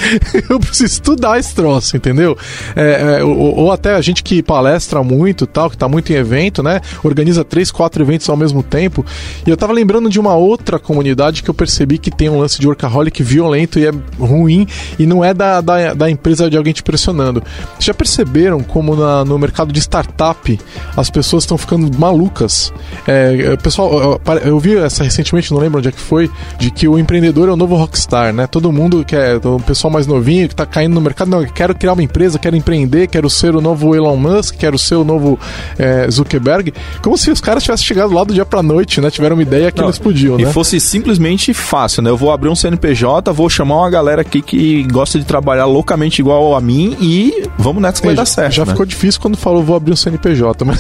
[0.50, 2.38] eu preciso estudar esse troço, entendeu?
[2.76, 6.16] É, é, ou, ou, até a gente que palestra muito tal, que tá muito em
[6.16, 6.82] evento, né?
[7.04, 9.06] Organiza três, quatro eventos ao mesmo tempo.
[9.46, 12.60] E eu tava lembrando de uma outra comunidade que eu percebi que tem um lance
[12.60, 16.74] de workaholic violento e é ruim, e não é da, da, da empresa de alguém
[16.74, 17.42] te pressionando.
[17.80, 20.60] Já perceberam como na, no mercado de startup
[20.96, 22.74] as pessoas estão ficando malucas?
[23.06, 26.88] É, pessoal, eu, eu vi essa recentemente, não lembro onde é que foi, de que
[26.88, 28.48] o empreendedor é o novo rockstar, né?
[28.48, 31.76] Todo mundo que é o pessoal mais novinho que tá caindo no mercado, não, quero
[31.76, 35.40] criar uma empresa, quero empreender, quero ser o novo Elon Musk, quero ser o novo
[35.78, 36.74] é, Zuckerberg.
[37.02, 39.10] Como se os caras tivessem chegado lá do dia pra noite, né?
[39.10, 40.50] Tiveram uma ideia que não, eles podiam, e né?
[40.50, 42.10] E fosse simplesmente fácil, né?
[42.10, 46.22] Eu vou abrir um CNPJ, vou chamar uma galera aqui que gosta de trabalhar loucamente
[46.22, 48.54] igual a mim e vamos nessa que vai dar certo.
[48.54, 48.72] Já né?
[48.72, 50.80] ficou difícil quando falou vou abrir um CNPJ, mas,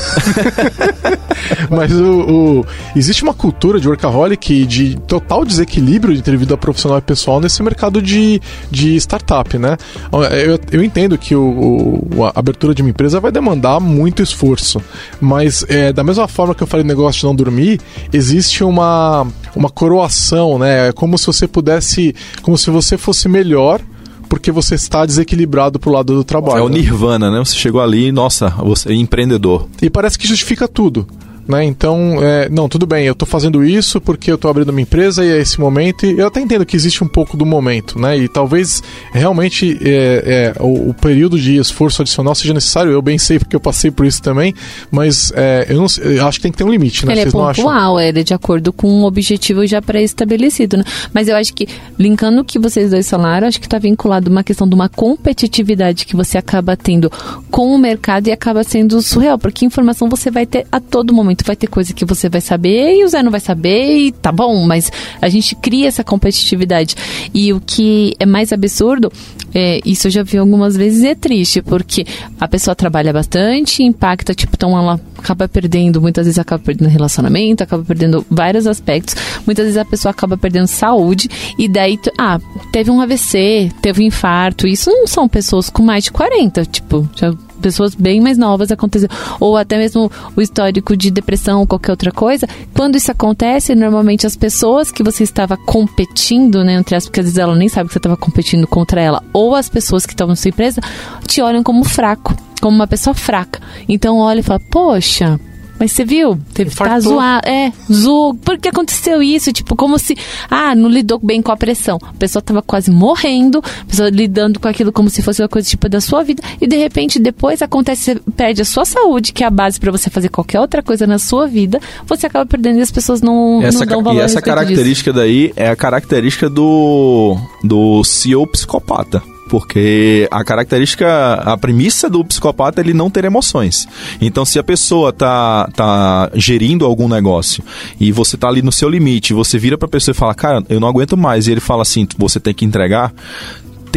[1.70, 7.02] mas o, o, existe uma cultura de workaholic de total desequilíbrio entre vida profissional e
[7.02, 9.78] pessoal nesse mercado de, de startup, né?
[10.12, 14.82] Eu, eu entendo que o, o, a abertura de uma empresa vai demandar muito esforço,
[15.20, 17.82] mas é, da mesma forma que eu falei negócio de não dormir,
[18.14, 20.90] existe uma, uma coroação, né?
[20.90, 23.82] É como se você pudesse, como se você fosse melhor
[24.30, 26.60] porque você está desequilibrado pro lado do trabalho.
[26.60, 27.40] É o nirvana, né?
[27.40, 29.68] Você chegou ali, nossa, você é empreendedor.
[29.82, 31.08] E parece que justifica tudo.
[31.48, 31.64] Né?
[31.64, 35.24] Então, é, não, tudo bem, eu estou fazendo isso porque eu estou abrindo uma empresa
[35.24, 36.06] e é esse momento.
[36.06, 38.18] E eu até entendo que existe um pouco do momento, né?
[38.18, 38.84] E talvez
[39.14, 42.92] realmente é, é, o, o, período de esforço adicional seja necessário.
[42.92, 44.54] Eu bem sei porque eu passei por isso também,
[44.92, 47.14] mas é, eu, não, eu, acho que tem que ter um limite, né?
[47.14, 50.84] Ele é Vocês é pontual, ele é de acordo com um objetivo já pré-estabelecido, né?
[51.14, 54.44] Mas eu acho que, linkando o que vocês dois falaram, acho que está vinculado uma
[54.44, 57.10] questão de uma competitividade que você acaba tendo
[57.50, 61.37] com o mercado e acaba sendo surreal, porque informação você vai ter a todo momento
[61.38, 61.46] muito.
[61.46, 64.32] Vai ter coisa que você vai saber e o Zé não vai saber e tá
[64.32, 66.96] bom, mas a gente cria essa competitividade.
[67.34, 69.12] E o que é mais absurdo,
[69.54, 72.06] é, isso eu já vi algumas vezes e é triste, porque
[72.40, 77.64] a pessoa trabalha bastante, impacta, tipo, então ela acaba perdendo, muitas vezes acaba perdendo relacionamento,
[77.64, 79.16] acaba perdendo vários aspectos.
[79.46, 82.40] Muitas vezes a pessoa acaba perdendo saúde e daí, ah,
[82.72, 84.68] teve um AVC, teve um infarto.
[84.68, 89.10] Isso não são pessoas com mais de 40, tipo, já pessoas bem mais novas aconteceu,
[89.40, 94.26] ou até mesmo o histórico de depressão ou qualquer outra coisa, quando isso acontece, normalmente
[94.26, 97.88] as pessoas que você estava competindo, né, entre as, porque às vezes ela nem sabe
[97.88, 100.82] que você estava competindo contra ela, ou as pessoas que estavam na sua empresa,
[101.26, 103.62] te olham como fraco, como uma pessoa fraca.
[103.88, 105.40] Então olha e fala, poxa,
[105.80, 106.40] mas você viu?
[106.54, 107.48] Teve que tá zoado.
[107.48, 108.34] É, zoou.
[108.34, 109.52] Por que aconteceu isso?
[109.52, 110.18] Tipo, como se.
[110.50, 112.00] Ah, não lidou bem com a pressão.
[112.02, 115.70] A pessoa tava quase morrendo, a pessoa lidando com aquilo como se fosse uma coisa
[115.70, 116.42] tipo da sua vida.
[116.60, 119.92] E de repente, depois acontece, você perde a sua saúde, que é a base para
[119.92, 121.80] você fazer qualquer outra coisa na sua vida.
[122.06, 124.20] Você acaba perdendo e as pessoas não, essa, não dão valor.
[124.20, 125.24] E essa característica disso.
[125.24, 132.82] daí é a característica do, do CEO psicopata porque a característica, a premissa do psicopata
[132.82, 133.88] é ele não ter emoções.
[134.22, 137.64] Então, se a pessoa tá, tá gerindo algum negócio
[138.00, 140.80] e você tá ali no seu limite, você vira pra pessoa e fala, cara, eu
[140.80, 143.14] não aguento mais, e ele fala assim, você tem que entregar,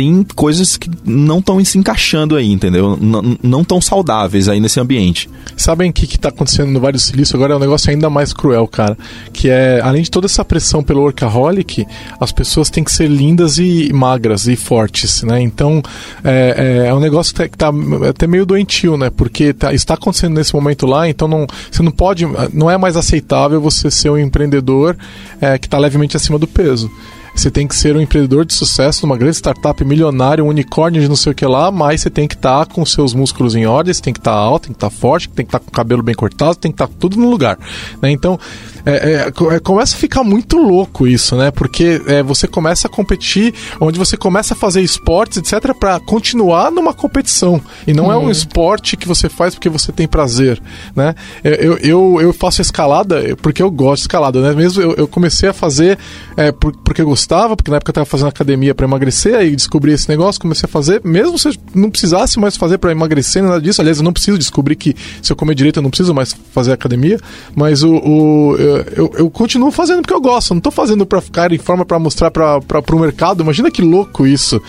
[0.00, 2.98] tem coisas que não estão se encaixando aí, entendeu?
[2.98, 5.28] N não tão saudáveis aí nesse ambiente.
[5.54, 7.52] Sabem o que está acontecendo no Vale do Silício agora?
[7.52, 8.96] É um negócio ainda mais cruel, cara.
[9.30, 11.86] Que é, além de toda essa pressão pelo workaholic,
[12.18, 15.42] as pessoas têm que ser lindas e magras e fortes, né?
[15.42, 15.82] Então,
[16.24, 17.70] é, é, é um negócio que está
[18.08, 19.10] até meio doentio, né?
[19.10, 22.96] Porque tá, está acontecendo nesse momento lá, então não, você não pode, não é mais
[22.96, 24.96] aceitável você ser um empreendedor
[25.42, 26.90] é, que está levemente acima do peso.
[27.34, 31.08] Você tem que ser um empreendedor de sucesso numa grande startup milionária, um unicórnio de
[31.08, 33.66] não sei o que lá, mas você tem que estar tá com seus músculos em
[33.66, 35.58] ordem, você tem que estar tá alto, tem que estar tá forte, tem que estar
[35.58, 37.58] tá com o cabelo bem cortado, tem que estar tá tudo no lugar.
[38.02, 38.10] Né?
[38.10, 38.38] Então,
[38.84, 41.50] é, é, é, começa a ficar muito louco isso, né?
[41.50, 46.70] Porque é, você começa a competir, onde você começa a fazer esportes, etc., para continuar
[46.70, 47.60] numa competição.
[47.86, 48.30] E não é um uhum.
[48.30, 50.60] esporte que você faz porque você tem prazer,
[50.94, 51.14] né?
[51.44, 54.54] Eu, eu, eu faço escalada porque eu gosto de escalada, né?
[54.54, 55.98] Mesmo eu, eu comecei a fazer
[56.36, 59.92] é, porque eu gostava, porque na época eu estava fazendo academia para emagrecer, aí descobri
[59.92, 63.60] esse negócio, comecei a fazer, mesmo se eu não precisasse mais fazer para emagrecer, nada
[63.60, 63.80] disso.
[63.80, 66.72] Aliás, eu não preciso descobrir que se eu comer direito eu não preciso mais fazer
[66.72, 67.18] academia,
[67.54, 71.52] mas o, o eu, eu continuo fazendo porque eu gosto, não tô fazendo para ficar
[71.52, 72.60] em forma para mostrar para
[72.92, 73.42] o mercado.
[73.42, 74.60] Imagina que louco isso,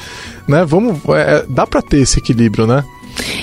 [0.47, 0.63] né?
[0.63, 2.83] Vamos, é, dá para ter esse equilíbrio, né?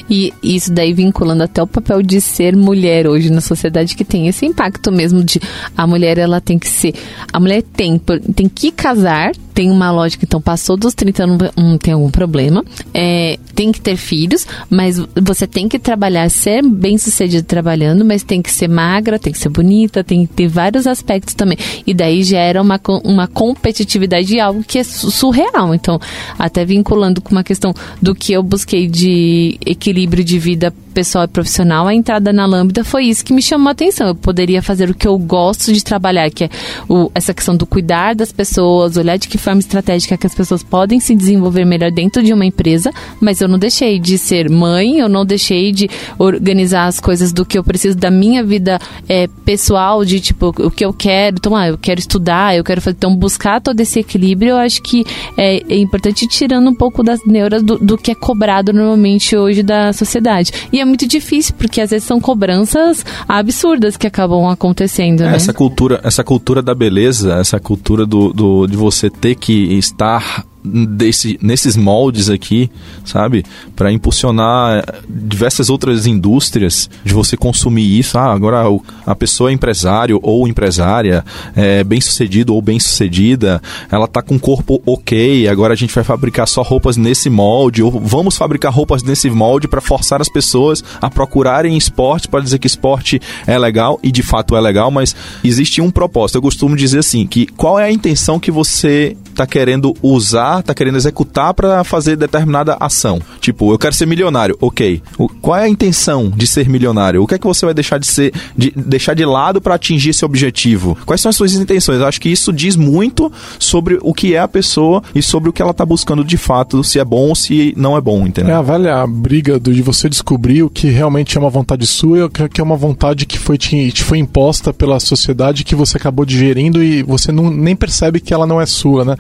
[0.09, 4.29] E isso daí vinculando até o papel de ser mulher hoje na sociedade que tem
[4.29, 5.41] esse impacto mesmo de
[5.77, 6.95] a mulher ela tem que ser,
[7.33, 8.01] a mulher tem
[8.35, 12.65] tem que casar, tem uma lógica, então passou dos 30 não um, tem algum problema,
[12.95, 18.23] é, tem que ter filhos, mas você tem que trabalhar, ser bem sucedido trabalhando, mas
[18.23, 21.59] tem que ser magra, tem que ser bonita, tem que ter vários aspectos também.
[21.85, 25.75] E daí gera uma, uma competitividade de algo que é surreal.
[25.75, 25.99] Então,
[26.39, 31.29] até vinculando com uma questão do que eu busquei de equilíbrio de vida pessoal e
[31.29, 34.09] profissional, a entrada na Lambda foi isso que me chamou a atenção.
[34.09, 36.51] Eu poderia fazer o que eu gosto de trabalhar, que é
[36.89, 40.63] o, essa questão do cuidar das pessoas, olhar de que forma estratégica que as pessoas
[40.63, 44.99] podem se desenvolver melhor dentro de uma empresa, mas eu não deixei de ser mãe,
[44.99, 49.27] eu não deixei de organizar as coisas do que eu preciso da minha vida é,
[49.47, 52.97] pessoal, de tipo, o que eu quero, então, ah, eu quero estudar, eu quero fazer,
[52.99, 55.05] então buscar todo esse equilíbrio, eu acho que
[55.37, 59.63] é, é importante tirando um pouco das neuras do, do que é cobrado normalmente hoje
[59.63, 60.53] da sociedade.
[60.71, 65.21] E é muito difícil, porque às vezes são cobranças absurdas que acabam acontecendo.
[65.21, 65.35] Né?
[65.35, 70.47] Essa cultura, essa cultura da beleza, essa cultura do, do, de você ter que estar
[70.69, 72.71] desse, nesses moldes aqui,
[73.05, 73.45] sabe?
[73.75, 78.19] Para impulsionar diversas outras indústrias de você consumir isso.
[78.19, 78.65] Ah, agora
[79.07, 81.25] a pessoa é empresário ou empresária,
[81.57, 85.95] é bem sucedido ou bem sucedida, ela tá com o corpo ok, agora a gente
[85.95, 90.29] vai fabricar só roupas nesse molde, ou vamos fabricar roupas nesse molde para forçar as
[90.29, 94.91] pessoas a procurarem esporte para dizer que esporte é legal e de fato é legal,
[94.91, 96.37] mas existe um propósito.
[96.37, 100.75] Eu costumo dizer assim, que qual é a intenção que você está querendo usar está
[100.75, 103.21] querendo executar para fazer determinada ação.
[103.41, 105.03] Tipo, eu quero ser milionário, ok.
[105.17, 107.23] O, qual é a intenção de ser milionário?
[107.23, 110.11] O que é que você vai deixar de ser, de, deixar de lado para atingir
[110.11, 110.97] esse objetivo?
[111.07, 112.01] Quais são as suas intenções?
[112.01, 115.63] Acho que isso diz muito sobre o que é a pessoa e sobre o que
[115.63, 118.55] ela está buscando de fato, se é bom ou se não é bom, entendeu?
[118.55, 122.23] É a velha briga de você descobrir o que realmente é uma vontade sua e
[122.23, 125.97] o que é uma vontade que foi te, te foi imposta pela sociedade que você
[125.97, 129.17] acabou digerindo e você não, nem percebe que ela não é sua, né?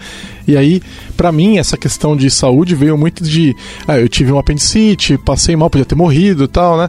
[0.46, 0.80] E aí,
[1.18, 3.56] para mim, essa questão de saúde veio muito de.
[3.88, 6.88] Ah, eu tive um apendicite, passei mal, podia ter morrido e tal, né?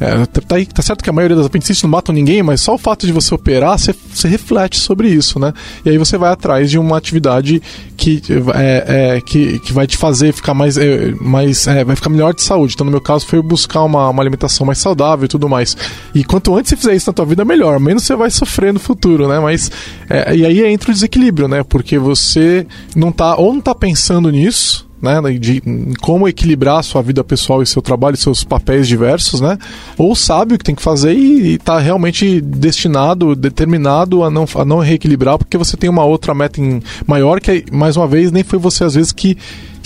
[0.00, 2.74] É, tá, tá, tá, certo que a maioria das apendicites não matam ninguém, mas só
[2.74, 5.52] o fato de você operar, você, reflete sobre isso, né?
[5.84, 7.60] E aí você vai atrás de uma atividade
[7.96, 8.22] que,
[8.54, 10.76] é, é, que, que vai te fazer ficar mais.
[10.76, 12.74] É, mais é, vai ficar melhor de saúde.
[12.74, 15.76] Então, no meu caso, foi buscar uma, uma alimentação mais saudável e tudo mais.
[16.14, 17.80] E quanto antes você fizer isso na tua vida, melhor.
[17.80, 19.40] Menos você vai sofrer no futuro, né?
[19.40, 19.70] Mas.
[20.08, 21.62] É, e aí entra o desequilíbrio, né?
[21.62, 23.36] Porque você não tá.
[23.36, 25.62] Ou não tá pensando nisso né, de
[26.00, 29.58] como equilibrar sua vida pessoal e seu trabalho seus papéis diversos, né?
[29.96, 34.64] Ou sabe o que tem que fazer e está realmente destinado, determinado a não, a
[34.64, 38.42] não reequilibrar porque você tem uma outra meta em, maior que, mais uma vez, nem
[38.42, 39.36] foi você às vezes que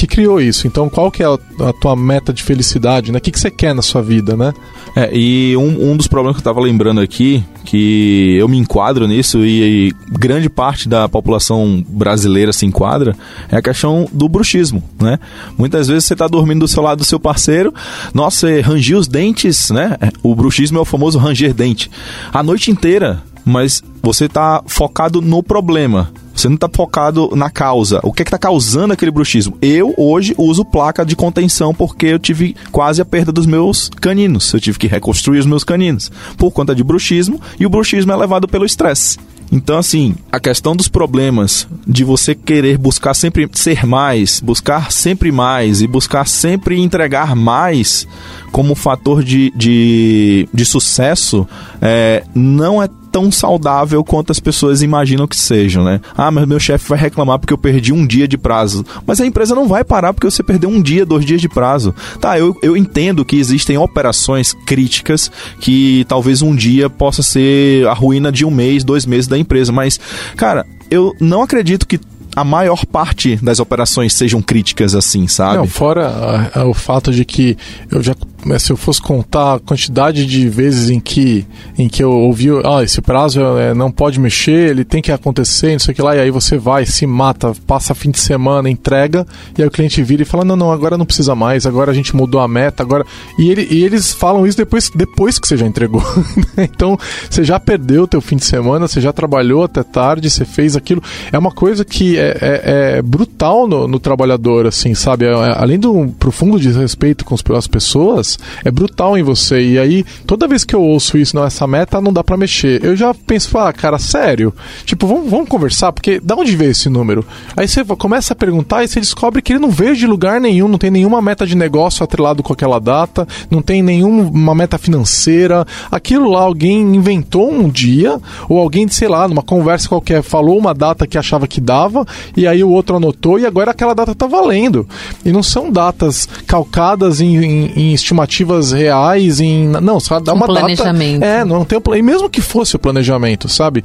[0.02, 0.66] que criou isso.
[0.66, 3.18] Então, qual que é a, tua meta de felicidade, né?
[3.18, 4.52] O que, que você quer na sua vida, né?
[4.96, 9.06] É, e um, um dos problemas que eu estava lembrando aqui, que eu me enquadro
[9.06, 13.16] nisso e, e, grande parte da população brasileira se enquadra,
[13.48, 15.20] é a questão do bruxismo, né?
[15.56, 17.72] Muitas vezes você está dormindo do seu lado do seu parceiro,
[18.12, 19.96] nossa, ranger os dentes, né?
[20.20, 21.88] O bruxismo é o famoso ranger dente.
[22.32, 26.10] A noite inteira, mas você está focado no problema.
[26.42, 28.00] Você não está focado na causa.
[28.02, 29.56] O que é está causando aquele bruxismo?
[29.62, 34.52] Eu, hoje, uso placa de contenção porque eu tive quase a perda dos meus caninos.
[34.52, 38.16] Eu tive que reconstruir os meus caninos por conta de bruxismo e o bruxismo é
[38.16, 39.20] levado pelo estresse.
[39.52, 45.30] Então, assim, a questão dos problemas de você querer buscar sempre ser mais, buscar sempre
[45.30, 48.08] mais e buscar sempre entregar mais
[48.52, 51.48] como fator de, de, de sucesso
[51.80, 56.00] é, não é tão saudável quanto as pessoas imaginam que sejam, né?
[56.16, 58.84] Ah, mas meu chefe vai reclamar porque eu perdi um dia de prazo.
[59.06, 61.94] Mas a empresa não vai parar porque você perdeu um dia, dois dias de prazo.
[62.20, 67.92] Tá, eu, eu entendo que existem operações críticas que talvez um dia possa ser a
[67.92, 70.00] ruína de um mês, dois meses da empresa, mas,
[70.36, 72.00] cara, eu não acredito que
[72.34, 75.58] a maior parte das operações sejam críticas assim, sabe?
[75.58, 77.56] Não, fora a, a, o fato de que
[77.90, 78.14] eu já
[78.58, 81.46] se eu fosse contar a quantidade de vezes em que
[81.78, 85.72] em que eu ouvi, ah, esse prazo é, não pode mexer, ele tem que acontecer,
[85.72, 88.68] não sei o que lá, e aí você vai, se mata, passa fim de semana,
[88.68, 89.26] entrega,
[89.56, 91.94] e aí o cliente vira e fala: "Não, não, agora não precisa mais, agora a
[91.94, 93.06] gente mudou a meta, agora".
[93.38, 96.02] E, ele, e eles falam isso depois depois que você já entregou.
[96.58, 100.44] então, você já perdeu o teu fim de semana, você já trabalhou até tarde, você
[100.44, 101.02] fez aquilo.
[101.30, 102.62] É uma coisa que é, é,
[102.96, 105.24] é brutal no, no, trabalhador, assim, sabe?
[105.24, 108.31] É, além do profundo desrespeito com as pessoas,
[108.64, 109.60] é brutal em você.
[109.60, 112.84] E aí, toda vez que eu ouço isso, não, essa meta não dá para mexer,
[112.84, 114.52] eu já penso, ah, cara, sério?
[114.84, 117.24] Tipo, vamos, vamos conversar, porque da onde veio esse número?
[117.56, 120.68] Aí você começa a perguntar e você descobre que ele não veio de lugar nenhum,
[120.68, 125.66] não tem nenhuma meta de negócio atrelado com aquela data, não tem nenhuma meta financeira.
[125.90, 130.74] Aquilo lá alguém inventou um dia, ou alguém, sei lá, numa conversa qualquer, falou uma
[130.74, 132.06] data que achava que dava,
[132.36, 134.86] e aí o outro anotou, e agora aquela data tá valendo.
[135.24, 139.68] E não são datas calcadas em, em, em estimativas reais, em.
[139.68, 141.20] Não, só dá uma um planejamento.
[141.20, 141.32] data.
[141.32, 143.84] É, não tem um, E mesmo que fosse o planejamento, sabe?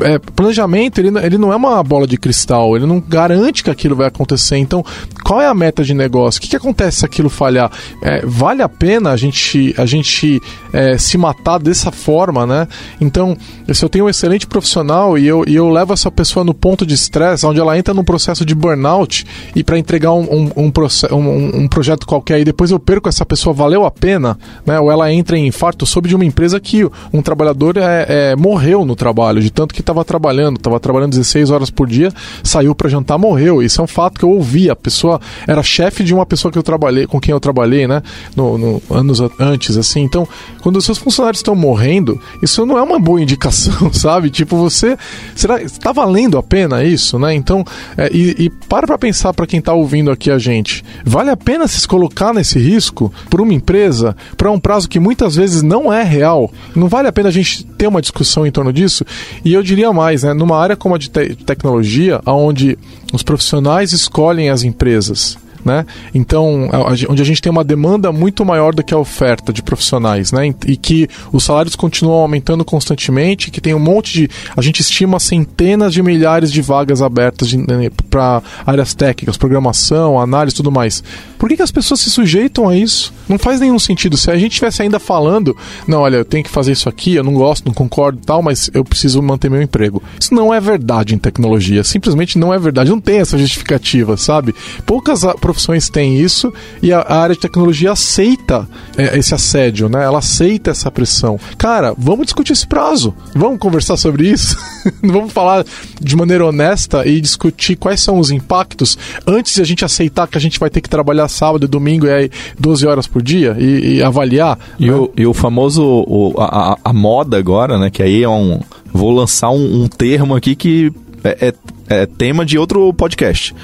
[0.00, 3.96] É, planejamento, ele, ele não é uma bola de cristal, ele não garante que aquilo
[3.96, 4.56] vai acontecer.
[4.56, 4.84] Então,
[5.24, 6.38] qual é a meta de negócio?
[6.38, 7.70] O que, que acontece se aquilo falhar?
[8.02, 10.40] É, vale a pena a gente, a gente
[10.72, 12.68] é, se matar dessa forma, né?
[13.00, 13.36] Então,
[13.72, 16.84] se eu tenho um excelente profissional e eu, e eu levo essa pessoa no ponto
[16.84, 20.72] de estresse, onde ela entra num processo de burnout e para entregar um, um, um,
[21.12, 24.38] um, um projeto qualquer e depois eu perco essa pessoa, valeu a pena?
[24.64, 24.80] Né?
[24.80, 28.84] Ou ela entra em infarto, soube de uma empresa que um trabalhador é, é morreu
[28.84, 32.10] no trabalho, de tanto que estava trabalhando, estava trabalhando 16 horas por dia,
[32.42, 33.62] saiu para jantar, morreu.
[33.62, 34.70] Isso é um fato que eu ouvi.
[34.70, 38.02] A pessoa era chefe de uma pessoa que eu trabalhei, com quem eu trabalhei, né?
[38.34, 40.00] No, no anos antes, assim.
[40.00, 40.26] Então,
[40.62, 44.30] quando os seus funcionários estão morrendo, isso não é uma boa indicação, sabe?
[44.30, 44.96] Tipo, você.
[45.34, 47.34] Será está valendo a pena isso, né?
[47.34, 47.64] Então,
[47.96, 51.36] é, e, e para para pensar para quem está ouvindo aqui a gente, vale a
[51.36, 55.92] pena se colocar nesse risco por uma empresa, para um prazo que muitas vezes não
[55.92, 56.50] é real?
[56.74, 59.04] Não vale a pena a gente ter uma discussão em torno disso?
[59.44, 60.32] E eu diria mais, né?
[60.32, 62.78] Numa área como a de te tecnologia, onde
[63.12, 65.84] os profissionais escolhem as empresas né?
[66.14, 66.68] Então,
[67.08, 70.54] onde a gente tem uma demanda muito maior do que a oferta de profissionais, né?
[70.66, 74.30] E que os salários continuam aumentando constantemente, que tem um monte de.
[74.56, 80.56] A gente estima centenas de milhares de vagas abertas né, para áreas técnicas, programação, análise
[80.56, 81.02] tudo mais.
[81.38, 83.12] Por que, que as pessoas se sujeitam a isso?
[83.28, 84.16] Não faz nenhum sentido.
[84.16, 85.56] Se a gente estivesse ainda falando,
[85.86, 88.42] não, olha, eu tenho que fazer isso aqui, eu não gosto, não concordo e tal,
[88.42, 90.02] mas eu preciso manter meu emprego.
[90.18, 91.84] Isso não é verdade em tecnologia.
[91.84, 92.90] Simplesmente não é verdade.
[92.90, 94.54] Não tem essa justificativa, sabe?
[94.84, 98.68] Poucas profissões têm isso e a, a área de tecnologia aceita
[98.98, 100.04] é, esse assédio, né?
[100.04, 101.40] Ela aceita essa pressão.
[101.56, 103.14] Cara, vamos discutir esse prazo.
[103.34, 104.58] Vamos conversar sobre isso.
[105.02, 105.64] vamos falar
[105.98, 110.36] de maneira honesta e discutir quais são os impactos antes de a gente aceitar que
[110.36, 113.56] a gente vai ter que trabalhar sábado e domingo e aí 12 horas por dia
[113.58, 114.58] e, e avaliar.
[114.78, 114.94] E, né?
[114.94, 117.88] o, e o famoso o, a, a, moda agora, né?
[117.88, 118.60] Que aí é um.
[118.92, 120.92] Vou lançar um, um termo aqui que
[121.24, 121.54] é, é
[121.88, 123.54] é tema de outro podcast.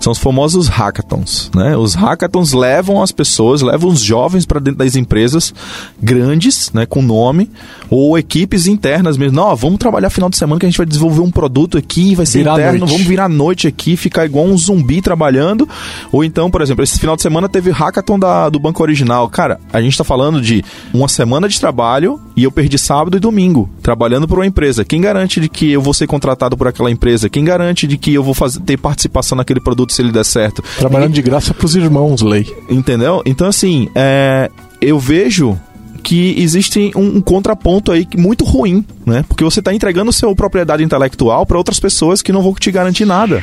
[0.00, 1.50] São os famosos hackathons.
[1.54, 1.76] Né?
[1.76, 5.54] Os hackathons levam as pessoas, levam os jovens para dentro das empresas
[6.00, 7.50] grandes, né, com nome,
[7.90, 9.36] ou equipes internas mesmo.
[9.36, 12.26] Não, vamos trabalhar final de semana que a gente vai desenvolver um produto aqui, vai
[12.26, 15.68] ser virar interno, vamos virar noite aqui, ficar igual um zumbi trabalhando.
[16.12, 19.28] Ou então, por exemplo, esse final de semana teve hackathon da, do Banco Original.
[19.28, 23.20] Cara, a gente está falando de uma semana de trabalho e eu perdi sábado e
[23.20, 24.84] domingo trabalhando por uma empresa.
[24.84, 27.28] Quem garante de que eu vou ser contratado por aquela empresa?
[27.28, 30.24] Quem garante garante de que eu vou fazer, ter participação naquele produto se ele der
[30.24, 30.62] certo?
[30.78, 32.46] Trabalhando e, de graça pros irmãos, Lei.
[32.68, 33.22] Entendeu?
[33.26, 34.50] Então, assim, é,
[34.80, 35.58] eu vejo
[36.02, 39.24] que existe um, um, contraponto aí muito ruim, né?
[39.26, 43.04] Porque você está entregando sua propriedade intelectual para outras pessoas que não vão te garantir
[43.04, 43.42] nada.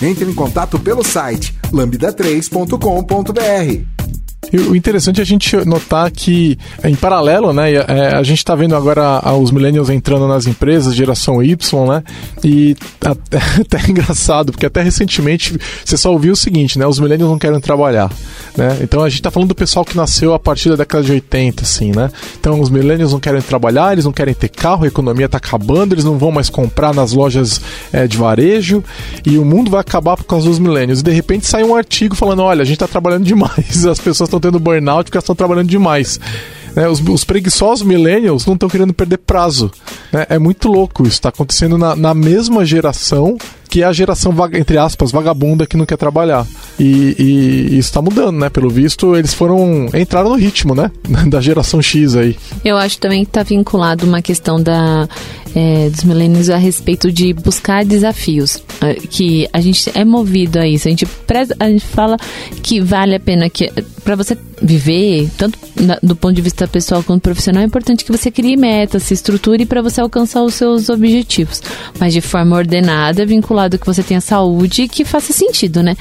[0.00, 3.91] Entre em contato pelo site lambda3.com.br.
[4.50, 8.54] E o interessante é a gente notar que, em paralelo, né, é, a gente está
[8.54, 12.02] vendo agora os millennials entrando nas empresas, geração Y, né,
[12.44, 16.98] e até, até é engraçado, porque até recentemente você só ouviu o seguinte, né, os
[16.98, 18.10] millennials não querem trabalhar,
[18.56, 21.12] né, então a gente está falando do pessoal que nasceu a partir da década de
[21.12, 24.88] 80, assim, né, então os millennials não querem trabalhar, eles não querem ter carro, a
[24.88, 27.60] economia está acabando, eles não vão mais comprar nas lojas
[27.92, 28.82] é, de varejo,
[29.24, 32.14] e o mundo vai acabar por causa dos millennials, e de repente sai um artigo
[32.14, 35.36] falando, olha, a gente está trabalhando demais, as pessoas estão tendo burnout porque elas estão
[35.36, 36.18] trabalhando demais.
[36.74, 39.70] É, os, os, preguiçosos millennials não estão querendo perder prazo.
[40.12, 41.16] É, é muito louco isso.
[41.16, 43.36] Está acontecendo na, na mesma geração
[43.72, 46.46] que é a geração, entre aspas, vagabunda que não quer trabalhar.
[46.78, 48.50] E, e isso está mudando, né?
[48.50, 49.88] Pelo visto, eles foram.
[49.94, 50.90] entraram no ritmo, né?
[51.26, 52.36] Da geração X aí.
[52.62, 55.08] Eu acho também que está vinculado uma questão da,
[55.54, 58.62] é, dos milênios a respeito de buscar desafios.
[58.82, 60.86] É, que a gente é movido a isso.
[60.86, 62.18] A gente, preza, a gente fala
[62.62, 63.72] que vale a pena que
[64.04, 68.12] para você viver, tanto na, do ponto de vista pessoal quanto profissional, é importante que
[68.12, 71.62] você crie metas, se estruture para você alcançar os seus objetivos.
[71.98, 75.96] Mas de forma ordenada, vinculada lado que você tenha saúde que faça sentido, né?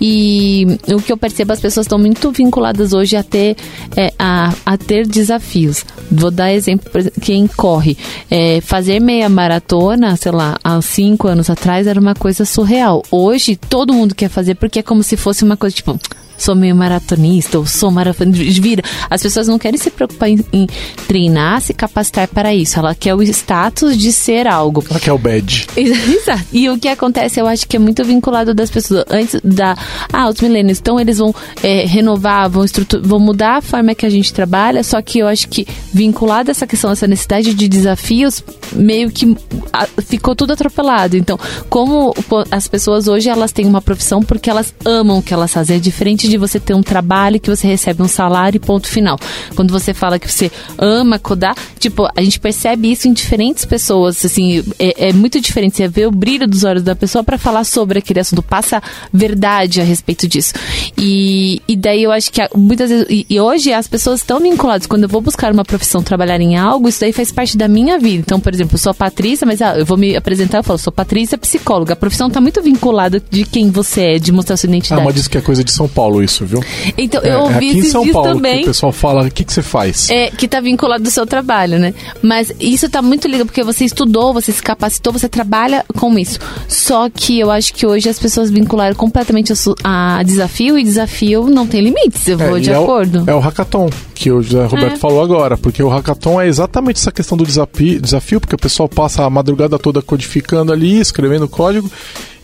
[0.00, 3.56] E o que eu percebo, as pessoas estão muito vinculadas hoje a ter,
[3.96, 5.84] é, a, a ter desafios.
[6.10, 6.90] Vou dar exemplo,
[7.20, 7.96] quem corre.
[8.30, 13.02] É, fazer meia maratona, sei lá, há cinco anos atrás era uma coisa surreal.
[13.10, 15.98] Hoje, todo mundo quer fazer porque é como se fosse uma coisa tipo
[16.38, 18.60] sou meio maratonista, ou sou maratonista.
[18.60, 18.82] Vira.
[19.08, 20.66] As pessoas não querem se preocupar em, em
[21.06, 22.78] treinar, se capacitar para isso.
[22.78, 24.84] Ela quer o status de ser algo.
[24.88, 25.66] Ela quer o badge.
[25.76, 26.44] Exato.
[26.52, 29.04] E o que acontece, eu acho que é muito vinculado das pessoas.
[29.10, 29.76] Antes da.
[30.12, 30.78] Ah, os milênios.
[30.78, 32.64] Então eles vão é, renovar, vão,
[33.02, 36.52] vão mudar a forma que a gente trabalha, só que eu acho que vinculado a
[36.52, 39.36] essa questão, essa necessidade de desafios, meio que
[39.72, 41.16] a, ficou tudo atropelado.
[41.16, 42.14] Então, como
[42.50, 45.76] as pessoas hoje elas têm uma profissão porque elas amam o que elas fazem.
[45.76, 49.18] É diferente de você ter um trabalho que você recebe um salário e ponto final.
[49.54, 54.24] Quando você fala que você ama codar, tipo, a gente percebe isso em diferentes pessoas.
[54.24, 57.64] Assim, é, é muito diferente você ver o brilho dos olhos da pessoa para falar
[57.64, 60.54] sobre aquele assunto, passa verdade a respeito disso.
[60.96, 63.06] E, e daí eu acho que muitas vezes.
[63.08, 64.86] E, e hoje as pessoas estão vinculadas.
[64.86, 67.98] Quando eu vou buscar uma profissão, trabalhar em algo, isso daí faz parte da minha
[67.98, 68.22] vida.
[68.26, 70.92] Então, por exemplo, eu sou Patrícia, mas ah, eu vou me apresentar, eu falo, sou
[70.92, 71.92] Patrícia, psicóloga.
[71.92, 75.00] A profissão está muito vinculada de quem você é, de mostrar sua identidade.
[75.00, 76.62] Ah, mas diz que é coisa de São Paulo isso, viu?
[76.96, 78.58] Então, eu é, ouvi aqui em São Paulo também.
[78.58, 80.10] Que o pessoal fala, o que, que você faz?
[80.10, 81.94] É, que está vinculado do seu trabalho, né?
[82.22, 86.38] Mas isso está muito ligado, porque você estudou, você se capacitou, você trabalha com isso.
[86.68, 89.52] Só que eu acho que hoje as pessoas vincularam completamente
[89.82, 93.18] a, a desafio, e desafio não tem limites, eu vou é, de acordo.
[93.26, 94.96] É o, é o hackathon, que o José Roberto é.
[94.96, 98.88] falou agora, porque o hackathon é exatamente essa questão do desafio, desafio, porque o pessoal
[98.88, 101.90] passa a madrugada toda codificando ali, escrevendo código,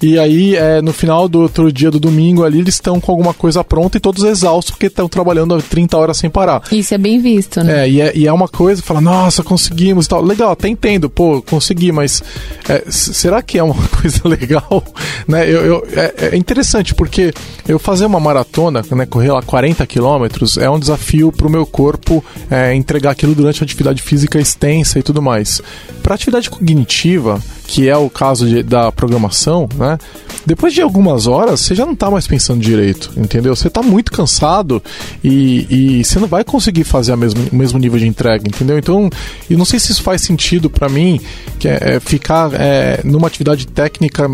[0.03, 3.33] e aí, é, no final do outro dia do domingo ali, eles estão com alguma
[3.33, 6.63] coisa pronta e todos exaustos porque estão trabalhando 30 horas sem parar.
[6.73, 7.85] Isso é bem visto, né?
[7.85, 10.23] É, e é, e é uma coisa, fala, nossa, conseguimos e tal.
[10.23, 12.23] Legal, até entendo, pô, consegui, mas
[12.69, 14.83] é, será que é uma coisa legal?
[15.27, 15.49] né?
[15.49, 17.33] Eu, eu é, é, interessante, porque
[17.67, 21.65] eu fazer uma maratona, né, correr lá 40 quilômetros, é um desafio para o meu
[21.65, 25.63] corpo é, entregar aquilo durante a atividade física extensa e tudo mais.
[26.03, 27.41] Para atividade cognitiva,
[27.73, 29.97] que é o caso de, da programação, né?
[30.45, 33.57] Depois de algumas horas, você já não está mais pensando direito, entendeu?
[33.57, 34.83] Você está muito cansado
[35.25, 38.77] e, e você não vai conseguir fazer a mesmo, o mesmo nível de entrega, entendeu?
[38.77, 39.09] Então,
[39.49, 41.19] eu não sei se isso faz sentido para mim,
[41.59, 44.31] que é, é ficar é, numa atividade técnica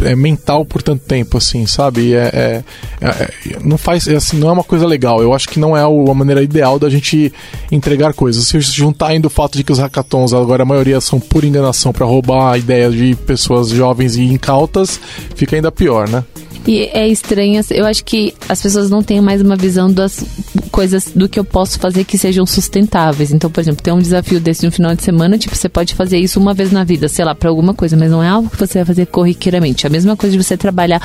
[0.00, 2.14] é, mental por tanto tempo, assim, sabe?
[2.14, 2.64] É, é,
[3.00, 3.30] é,
[3.62, 5.22] não faz, é, assim, não é uma coisa legal.
[5.22, 7.32] Eu acho que não é a maneira ideal da gente
[7.70, 8.46] entregar coisas.
[8.46, 11.92] Se juntar ainda o fato de que os hackathons agora a maioria são por enganação
[11.92, 15.00] para roubar ideias de pessoas jovens e incautas,
[15.34, 16.24] fica ainda pior, né?
[16.66, 20.24] E é estranho, eu acho que as pessoas não têm mais uma visão das
[20.70, 23.32] coisas do que eu posso fazer que sejam sustentáveis.
[23.32, 26.18] Então, por exemplo, tem um desafio desse no final de semana, tipo, você pode fazer
[26.18, 28.58] isso uma vez na vida, sei lá, para alguma coisa, mas não é algo que
[28.58, 29.86] você vai fazer corriqueiramente.
[29.86, 31.00] A mesma coisa de você trabalhar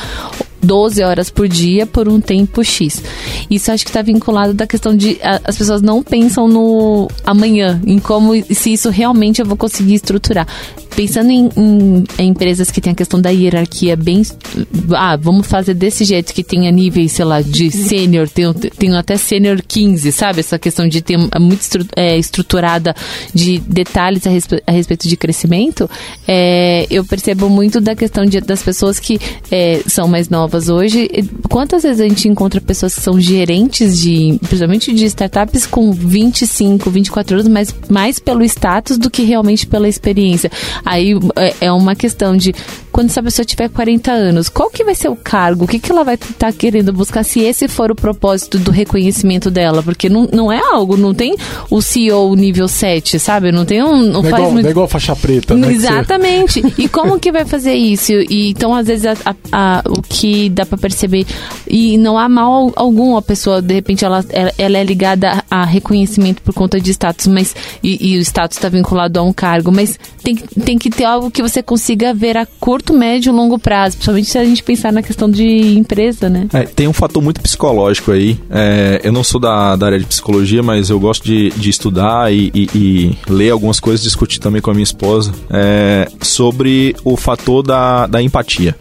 [0.66, 3.02] 12 horas por dia por um tempo X.
[3.50, 7.82] Isso acho que está vinculado da questão de a, as pessoas não pensam no amanhã,
[7.86, 10.48] em como se isso realmente eu vou conseguir estruturar.
[10.96, 14.22] Pensando em, em, em empresas que tem a questão da hierarquia bem.
[14.94, 19.18] Ah, vamos fazer desse jeito que tenha níveis, sei lá, de sênior, tem, tem até
[19.18, 20.40] sênior 15, sabe?
[20.40, 22.96] Essa questão de ter muito estru, é, estruturada
[23.34, 25.90] de detalhes a, respe, a respeito de crescimento.
[26.26, 29.20] É, eu percebo muito da questão de, das pessoas que
[29.52, 31.10] é, são mais novas novas hoje,
[31.50, 36.90] quantas vezes a gente encontra pessoas que são gerentes de, principalmente de startups com 25,
[36.90, 40.50] 24 anos, mas mais pelo status do que realmente pela experiência.
[40.86, 42.54] Aí é, é uma questão de
[42.96, 45.66] quando essa pessoa tiver 40 anos, qual que vai ser o cargo?
[45.66, 48.72] O que, que ela vai estar tá querendo buscar se esse for o propósito do
[48.72, 49.84] reconhecimento dela?
[49.84, 51.36] Porque não, não é algo, não tem
[51.70, 53.52] o CEO nível 7, sabe?
[53.52, 53.98] Não tem um.
[53.98, 54.62] Não, não, é, igual, muito...
[54.62, 55.74] não é igual faixa preta, né?
[55.74, 56.64] Exatamente.
[56.78, 58.14] e como que vai fazer isso?
[58.14, 61.28] E, então, às vezes, a, a, a, o que dá para perceber,
[61.68, 64.24] e não há mal algum a pessoa, de repente, ela,
[64.58, 67.54] ela é ligada a reconhecimento por conta de status, mas.
[67.84, 71.30] E, e o status está vinculado a um cargo, mas tem, tem que ter algo
[71.30, 74.64] que você consiga ver a curto curto, médio e longo prazo, principalmente se a gente
[74.64, 76.48] pensar na questão de empresa, né?
[76.54, 78.40] É, tem um fator muito psicológico aí.
[78.50, 82.32] É, eu não sou da, da, área de psicologia, mas eu gosto de, de estudar
[82.32, 87.18] e, e, e, ler algumas coisas, discutir também com a minha esposa é, sobre o
[87.18, 88.76] fator da, da empatia.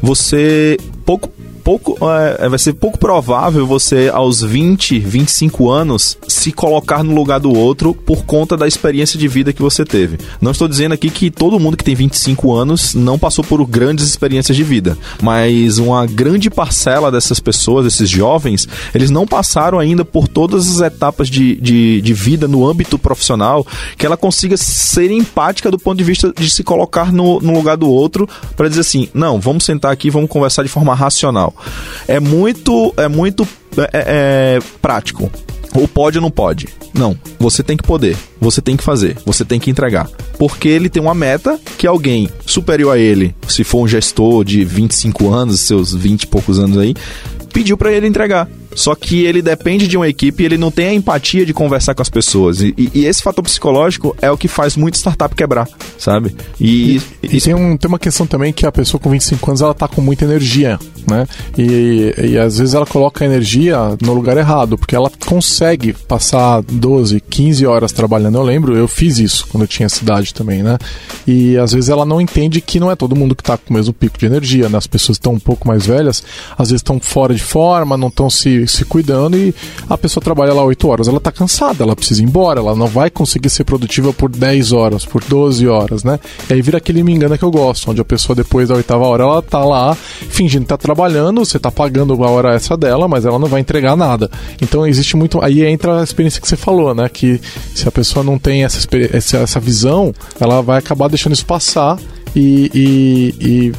[0.00, 1.30] Você pouco
[1.62, 1.98] pouco,
[2.38, 7.52] é, vai ser pouco provável você, aos 20, 25 anos, se colocar no lugar do
[7.52, 10.18] outro por conta da experiência de vida que você teve.
[10.40, 14.06] Não estou dizendo aqui que todo mundo que tem 25 anos não passou por grandes
[14.06, 20.04] experiências de vida, mas uma grande parcela dessas pessoas, desses jovens, eles não passaram ainda
[20.04, 25.10] por todas as etapas de, de, de vida no âmbito profissional que ela consiga ser
[25.10, 28.80] empática do ponto de vista de se colocar no, no lugar do outro para dizer
[28.80, 31.49] assim: não, vamos sentar aqui, vamos conversar de forma racional.
[32.06, 33.46] É muito, é muito
[33.76, 35.30] é, é, é, prático.
[35.74, 36.68] Ou pode ou não pode.
[36.92, 40.10] Não, você tem que poder, você tem que fazer, você tem que entregar.
[40.36, 44.64] Porque ele tem uma meta que alguém superior a ele, se for um gestor de
[44.64, 46.94] 25 anos, seus 20 e poucos anos aí,
[47.52, 48.48] pediu para ele entregar.
[48.74, 51.94] Só que ele depende de uma equipe e ele não tem a empatia de conversar
[51.94, 52.60] com as pessoas.
[52.60, 55.68] E, e, e esse fator psicológico é o que faz muito startup quebrar,
[55.98, 56.34] sabe?
[56.60, 59.60] E, e, e tem, um, tem uma questão também que a pessoa com 25 anos
[59.60, 61.26] ela tá com muita energia, né?
[61.58, 66.62] E, e às vezes ela coloca a energia no lugar errado, porque ela consegue passar
[66.62, 68.38] 12, 15 horas trabalhando.
[68.38, 70.78] Eu lembro, eu fiz isso quando eu tinha cidade também, né?
[71.26, 73.76] E às vezes ela não entende que não é todo mundo que tá com o
[73.76, 74.78] mesmo pico de energia, né?
[74.78, 78.30] As pessoas estão um pouco mais velhas, às vezes estão fora de forma, não estão
[78.30, 79.54] se, se cuidando e
[79.88, 82.86] a pessoa trabalha lá 8 horas, ela tá cansada, ela precisa ir embora, ela não
[82.86, 86.18] vai conseguir ser produtiva por 10 horas, por 12 horas, né?
[86.48, 89.06] E aí vira aquele me engana que eu gosto, onde a pessoa depois da oitava
[89.06, 93.08] hora ela tá lá fingindo que tá trabalhando, você tá pagando a hora essa dela,
[93.08, 94.30] mas ela não vai entregar nada.
[94.60, 95.42] Então existe muito.
[95.42, 97.08] Aí entra a experiência que você falou, né?
[97.08, 97.40] Que
[97.74, 101.98] se a pessoa não tem essa, essa visão, ela vai acabar deixando isso passar
[102.34, 103.72] e, e, e,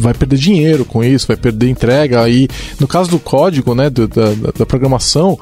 [0.00, 2.28] vai perder dinheiro com isso, vai perder entrega.
[2.28, 5.38] E no caso do código, né, do, da, da, programação,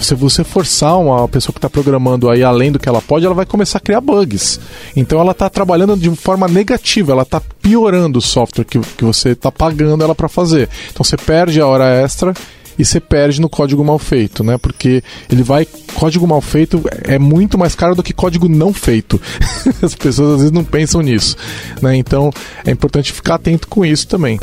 [0.00, 3.34] se você forçar uma pessoa que está programando aí além do que ela pode, ela
[3.34, 4.60] vai começar a criar bugs.
[4.94, 9.30] Então ela está trabalhando de forma negativa, ela está piorando o software que, que você
[9.30, 10.68] está pagando ela para fazer.
[10.90, 12.34] Então você perde a hora extra
[12.80, 14.56] e você perde no código mal feito, né?
[14.56, 15.66] Porque ele vai.
[15.94, 19.20] Código mal feito é muito mais caro do que código não feito.
[19.82, 21.36] As pessoas às vezes não pensam nisso,
[21.82, 21.94] né?
[21.96, 22.30] Então
[22.64, 24.40] é importante ficar atento com isso também.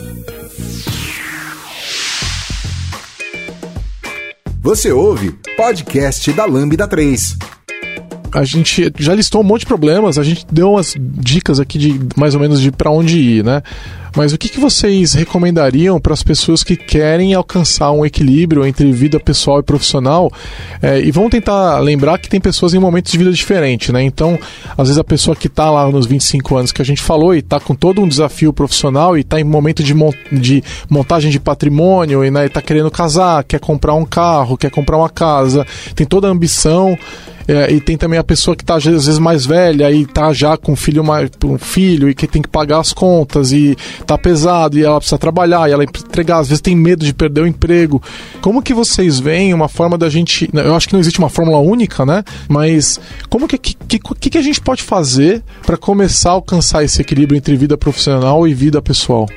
[4.61, 7.37] Você ouve podcast da Lambda 3
[8.31, 11.99] a gente já listou um monte de problemas, a gente deu umas dicas aqui de
[12.15, 13.61] mais ou menos de para onde ir, né?
[14.17, 18.91] Mas o que, que vocês recomendariam para as pessoas que querem alcançar um equilíbrio entre
[18.91, 20.31] vida pessoal e profissional?
[20.81, 24.01] É, e vamos tentar lembrar que tem pessoas em momentos de vida diferentes, né?
[24.01, 24.39] Então,
[24.71, 27.39] às vezes a pessoa que está lá nos 25 anos que a gente falou e
[27.39, 31.39] está com todo um desafio profissional e está em momento de, mon de montagem de
[31.39, 35.63] patrimônio e está né, tá querendo casar, quer comprar um carro, quer comprar uma casa,
[35.93, 36.97] tem toda a ambição.
[37.47, 40.57] É, e tem também a pessoa que está às vezes mais velha e está já
[40.57, 43.75] com um filho, mais, um filho e que tem que pagar as contas e
[44.05, 47.41] tá pesado e ela precisa trabalhar e ela entregar, às vezes tem medo de perder
[47.41, 48.01] o emprego.
[48.41, 50.49] Como que vocês veem uma forma da gente.
[50.53, 52.23] Eu acho que não existe uma fórmula única, né?
[52.49, 57.01] Mas como que, que, que, que a gente pode fazer para começar a alcançar esse
[57.01, 59.27] equilíbrio entre vida profissional e vida pessoal?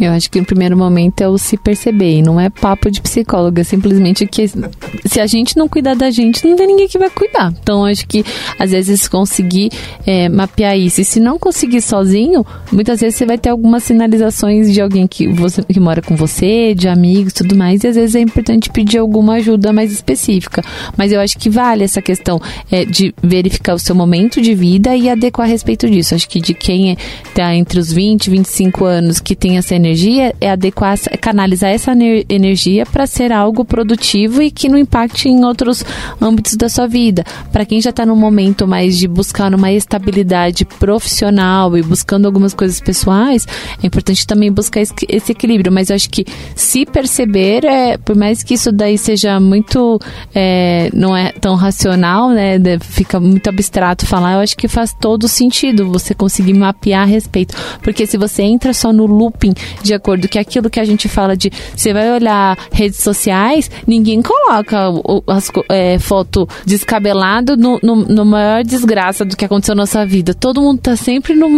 [0.00, 3.00] Eu acho que no primeiro momento é o se perceber, e não é papo de
[3.00, 6.98] psicóloga, é simplesmente que se a gente não cuidar da gente, não tem ninguém que
[6.98, 7.52] vai cuidar.
[7.60, 8.24] Então, acho que
[8.58, 9.70] às vezes conseguir
[10.06, 14.72] é, mapear isso, e se não conseguir sozinho, muitas vezes você vai ter algumas sinalizações
[14.72, 18.14] de alguém que, você, que mora com você, de amigos tudo mais, e às vezes
[18.14, 20.62] é importante pedir alguma ajuda mais específica.
[20.96, 22.40] Mas eu acho que vale essa questão
[22.70, 26.14] é, de verificar o seu momento de vida e adequar a respeito disso.
[26.14, 26.96] Acho que de quem
[27.26, 31.70] está entre os 20 e 25 anos que tem essa energia energia é adequar, canalizar
[31.70, 31.92] essa
[32.28, 35.84] energia para ser algo produtivo e que não impacte em outros
[36.20, 37.24] âmbitos da sua vida.
[37.50, 42.54] Para quem já está no momento mais de buscar uma estabilidade profissional e buscando algumas
[42.54, 43.46] coisas pessoais,
[43.82, 45.72] é importante também buscar esse, esse equilíbrio.
[45.72, 46.24] Mas eu acho que
[46.54, 49.98] se perceber, é, por mais que isso daí seja muito,
[50.34, 55.28] é, não é tão racional, né, fica muito abstrato falar, eu acho que faz todo
[55.28, 57.54] sentido você conseguir mapear a respeito.
[57.82, 61.36] Porque se você entra só no looping de acordo que aquilo que a gente fala
[61.36, 67.96] de você vai olhar redes sociais, ninguém coloca o, as é, foto descabelado no, no,
[67.96, 70.34] no, maior desgraça do que aconteceu na nossa vida.
[70.34, 71.48] Todo mundo tá sempre no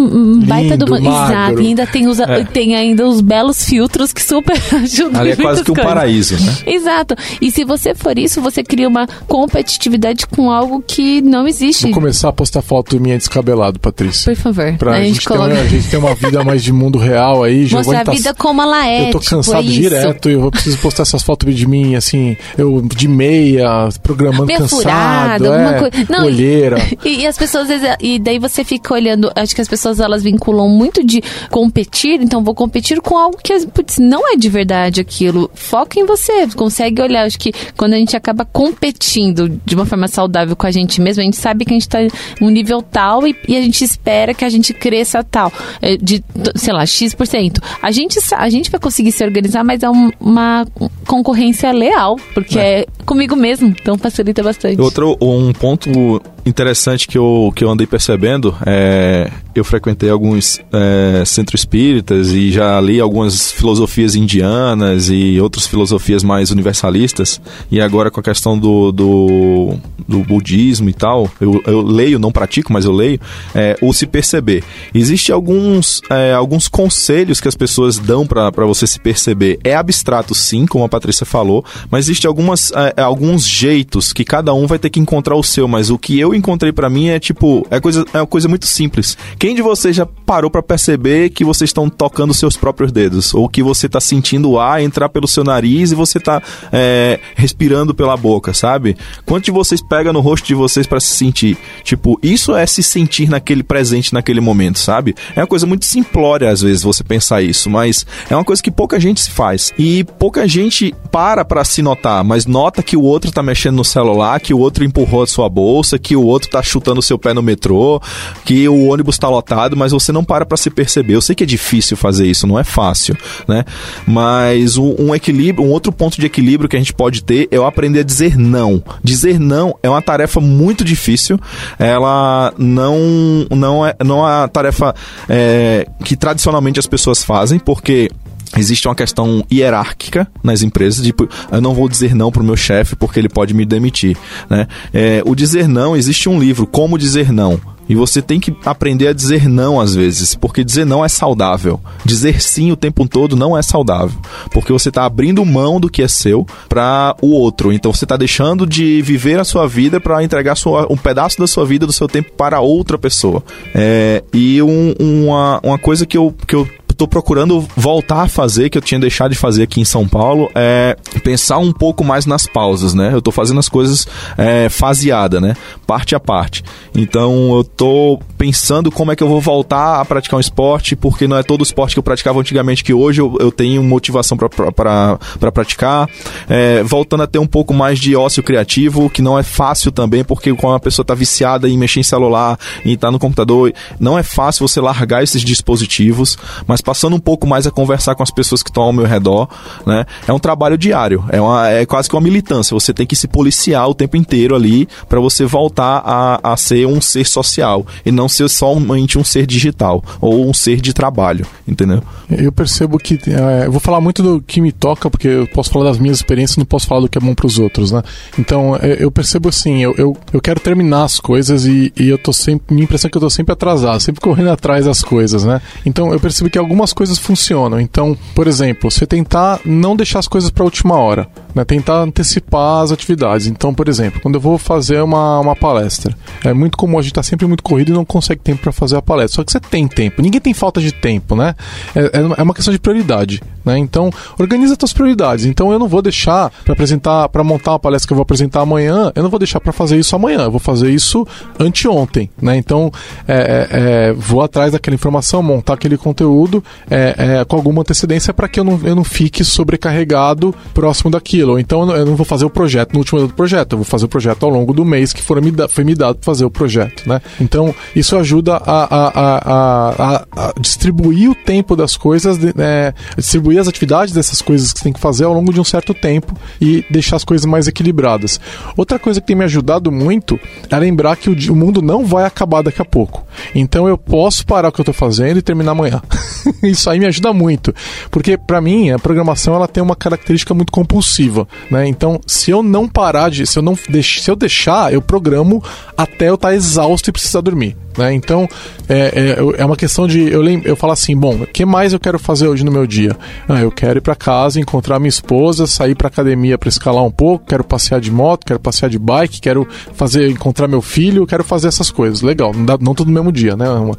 [0.47, 2.45] baita Lindo, do exato, e ainda tem os é.
[2.45, 5.21] tem ainda os belos filtros que super ajudam.
[5.21, 5.93] Ali é quase que um coisas.
[5.93, 6.57] paraíso, né?
[6.67, 7.15] Exato.
[7.41, 11.85] E se você for isso, você cria uma competitividade com algo que não existe.
[11.85, 14.33] Vou começar a postar foto minha descabelado, Patrícia.
[14.33, 14.77] Por favor.
[14.77, 15.55] Pra a gente, gente coloca...
[15.55, 18.35] ter, a gente ter uma vida mais de mundo real aí, já Mostrar a vida
[18.35, 19.09] como ela é.
[19.09, 22.37] Eu tô tipo, cansado é direto e eu preciso postar essas fotos de mim, assim,
[22.57, 24.81] eu de meia, programando Meia cansado.
[24.83, 26.07] Furado, é, coisa.
[26.09, 26.77] Não, olheira.
[27.05, 27.69] E, e, as pessoas,
[28.01, 32.45] e daí você fica olhando, acho que as pessoas elas vinculam muito de competir, então
[32.45, 35.51] vou competir com algo que putz, não é de verdade aquilo.
[35.55, 37.27] Foca em você, consegue olhar.
[37.27, 41.23] Acho que quando a gente acaba competindo de uma forma saudável com a gente mesmo,
[41.23, 43.83] a gente sabe que a gente tá em um nível tal e, e a gente
[43.85, 46.23] espera que a gente cresça tal, é, de,
[46.57, 47.61] sei lá, X%.
[47.83, 48.00] A gente,
[48.37, 50.67] a gente vai conseguir se organizar, mas é um, uma
[51.07, 52.81] concorrência leal, porque é.
[52.81, 52.87] é.
[53.05, 54.81] comigo mesmo, então facilita bastante.
[54.81, 61.23] Outro, um ponto interessante que eu, que eu andei percebendo, é, eu frequentei alguns é,
[61.25, 67.41] centros espíritas e já li algumas filosofias indianas e outras filosofias mais universalistas,
[67.71, 69.75] e agora com a questão do, do,
[70.07, 73.21] do budismo e tal, eu, eu, leio, não pratico, mas eu leio,
[73.55, 74.63] é, o se perceber.
[74.95, 79.59] Existem alguns, é, alguns conselhos que as pessoas dão para você se perceber.
[79.65, 84.53] É abstrato sim, como a Patrícia falou, mas existem algumas, é, alguns jeitos que cada
[84.53, 87.19] um vai ter que encontrar o seu, mas o que eu encontrei para mim é
[87.19, 89.17] tipo, é, coisa, é uma coisa muito simples.
[89.39, 93.33] Quem de vocês já parou para perceber que vocês estão tocando seus próprios dedos?
[93.35, 97.21] Ou que você tá sentindo o ar entrar pelo seu nariz e você tá é,
[97.35, 98.97] respirando pela boca, sabe?
[99.25, 101.57] Quanto de vocês pega no rosto de vocês para se sentir?
[101.83, 105.15] Tipo, isso é se sentir naquele presente, naquele momento, sabe?
[105.35, 108.71] É uma coisa muito simplória às vezes você pensar isso, mas é uma coisa que
[108.71, 109.73] pouca gente se faz.
[109.79, 113.85] E pouca gente para para se notar, mas nota que o outro tá mexendo no
[113.85, 117.19] celular, que o outro empurrou a sua bolsa, que o outro tá chutando o seu
[117.19, 118.01] pé no metrô,
[118.45, 121.15] que o ônibus tá lotado, mas você não para para se perceber.
[121.15, 123.17] Eu sei que é difícil fazer isso, não é fácil,
[123.47, 123.65] né?
[124.07, 127.67] Mas um, equilíbrio, um outro ponto de equilíbrio que a gente pode ter é eu
[127.67, 128.83] aprender a dizer não.
[129.03, 131.39] Dizer não é uma tarefa muito difícil.
[131.79, 134.95] Ela não não é não é uma tarefa
[135.29, 138.11] é, que tradicionalmente as pessoas fazem, porque
[138.57, 142.57] Existe uma questão hierárquica nas empresas, tipo, eu não vou dizer não para o meu
[142.57, 144.17] chefe porque ele pode me demitir.
[144.49, 144.67] Né?
[144.93, 147.61] É, o dizer não, existe um livro, Como Dizer Não.
[147.89, 151.81] E você tem que aprender a dizer não às vezes, porque dizer não é saudável.
[152.05, 154.17] Dizer sim o tempo todo não é saudável,
[154.53, 157.73] porque você está abrindo mão do que é seu para o outro.
[157.73, 161.49] Então você está deixando de viver a sua vida para entregar sua, um pedaço da
[161.49, 163.43] sua vida, do seu tempo para outra pessoa.
[163.75, 166.69] É, e um, uma, uma coisa que eu, que eu
[167.01, 170.51] tô procurando voltar a fazer, que eu tinha deixado de fazer aqui em São Paulo,
[170.55, 170.95] é
[171.25, 173.11] pensar um pouco mais nas pausas, né?
[173.15, 175.57] Eu tô fazendo as coisas é, faseada, né?
[175.87, 176.63] Parte a parte.
[176.95, 181.27] Então eu tô pensando como é que eu vou voltar a praticar um esporte, porque
[181.27, 185.51] não é todo esporte que eu praticava antigamente que hoje eu, eu tenho motivação para
[185.51, 186.07] praticar.
[186.51, 190.23] É, voltando a ter um pouco mais de ócio criativo, que não é fácil também,
[190.23, 194.19] porque quando a pessoa tá viciada em mexer em celular, e tá no computador, não
[194.19, 196.37] é fácil você largar esses dispositivos,
[196.67, 199.49] mas passando um pouco mais a conversar com as pessoas que estão ao meu redor,
[199.87, 200.05] né?
[200.27, 202.75] É um trabalho diário, é, uma, é quase que uma militância.
[202.75, 206.89] Você tem que se policiar o tempo inteiro ali para você voltar a, a ser
[206.89, 211.47] um ser social e não ser somente um ser digital ou um ser de trabalho,
[211.67, 212.03] entendeu?
[212.29, 215.71] Eu percebo que é, eu vou falar muito do que me toca porque eu posso
[215.71, 218.03] falar das minhas experiências, não posso falar do que é bom para os outros, né?
[218.37, 222.19] Então é, eu percebo assim, eu, eu, eu quero terminar as coisas e, e eu
[222.19, 225.45] tô sempre, minha impressão é que eu tô sempre atrasado, sempre correndo atrás das coisas,
[225.45, 225.63] né?
[225.87, 227.79] Então eu percebo que algumas algumas coisas funcionam.
[227.79, 231.65] Então, por exemplo, você tentar não deixar as coisas para a última hora, né?
[231.65, 233.47] tentar antecipar as atividades.
[233.47, 237.13] Então, por exemplo, quando eu vou fazer uma, uma palestra, é muito comum a gente
[237.13, 239.37] estar tá sempre muito corrido e não consegue tempo para fazer a palestra.
[239.37, 241.55] Só que você tem tempo, ninguém tem falta de tempo, né?
[241.95, 243.79] É, é, é uma questão de prioridade, né?
[243.79, 245.45] Então, organiza as suas prioridades.
[245.45, 248.63] Então, eu não vou deixar para apresentar, para montar uma palestra que eu vou apresentar
[248.63, 251.27] amanhã, eu não vou deixar para fazer isso amanhã, eu vou fazer isso
[251.59, 252.57] anteontem, né?
[252.57, 252.91] Então,
[253.29, 258.33] é, é, é vou atrás daquela informação, montar aquele conteúdo é, é, com alguma antecedência
[258.33, 261.59] para que eu não, eu não fique sobrecarregado próximo daquilo.
[261.59, 264.09] Então eu não vou fazer o projeto no último do projeto, eu vou fazer o
[264.09, 266.51] projeto ao longo do mês que for me da, foi me dado para fazer o
[266.51, 267.09] projeto.
[267.09, 267.21] Né?
[267.41, 273.69] Então isso ajuda a, a, a, a distribuir o tempo das coisas, é, distribuir as
[273.69, 276.85] atividades dessas coisas que você tem que fazer ao longo de um certo tempo e
[276.91, 278.41] deixar as coisas mais equilibradas.
[278.77, 280.39] Outra coisa que tem me ajudado muito
[280.71, 283.25] é lembrar que o, o mundo não vai acabar daqui a pouco.
[283.55, 286.03] Então eu posso parar o que eu estou fazendo e terminar amanhã.
[286.63, 287.75] Isso aí me ajuda muito,
[288.11, 291.87] porque para mim a programação ela tem uma característica muito compulsiva, né?
[291.87, 295.63] Então, se eu não parar de, se eu não deix, se eu deixar, eu programo
[295.97, 297.77] até eu estar tá exausto e precisar dormir.
[298.01, 298.15] Né?
[298.15, 298.49] Então,
[298.89, 300.31] é, é, é, uma questão de.
[300.31, 302.87] Eu, lembro, eu falo assim: bom, o que mais eu quero fazer hoje no meu
[302.87, 303.17] dia?
[303.49, 307.11] Ah, eu quero ir para casa, encontrar minha esposa, sair para academia para escalar um
[307.11, 311.45] pouco, quero passear de moto, quero passear de bike, quero fazer encontrar meu filho, quero
[311.45, 312.23] fazer essas coisas.
[312.23, 313.67] Legal, não, dá, não tudo no mesmo dia, né?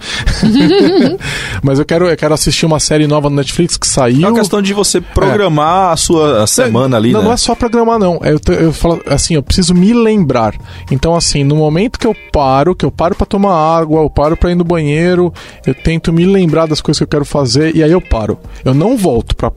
[1.61, 4.25] Mas eu quero, eu quero assistir uma série nova no Netflix que saiu.
[4.25, 5.93] É uma questão de você programar é.
[5.93, 7.25] a sua semana ali, não, né?
[7.27, 8.19] Não é só programar, não.
[8.23, 10.55] Eu, eu falo assim, eu preciso me lembrar.
[10.89, 14.09] Então, assim, no momento que eu paro, que eu paro para tomar água, água, eu
[14.09, 15.33] paro para ir no banheiro,
[15.65, 18.37] eu tento me lembrar das coisas que eu quero fazer e aí eu paro.
[18.63, 19.51] Eu não volto para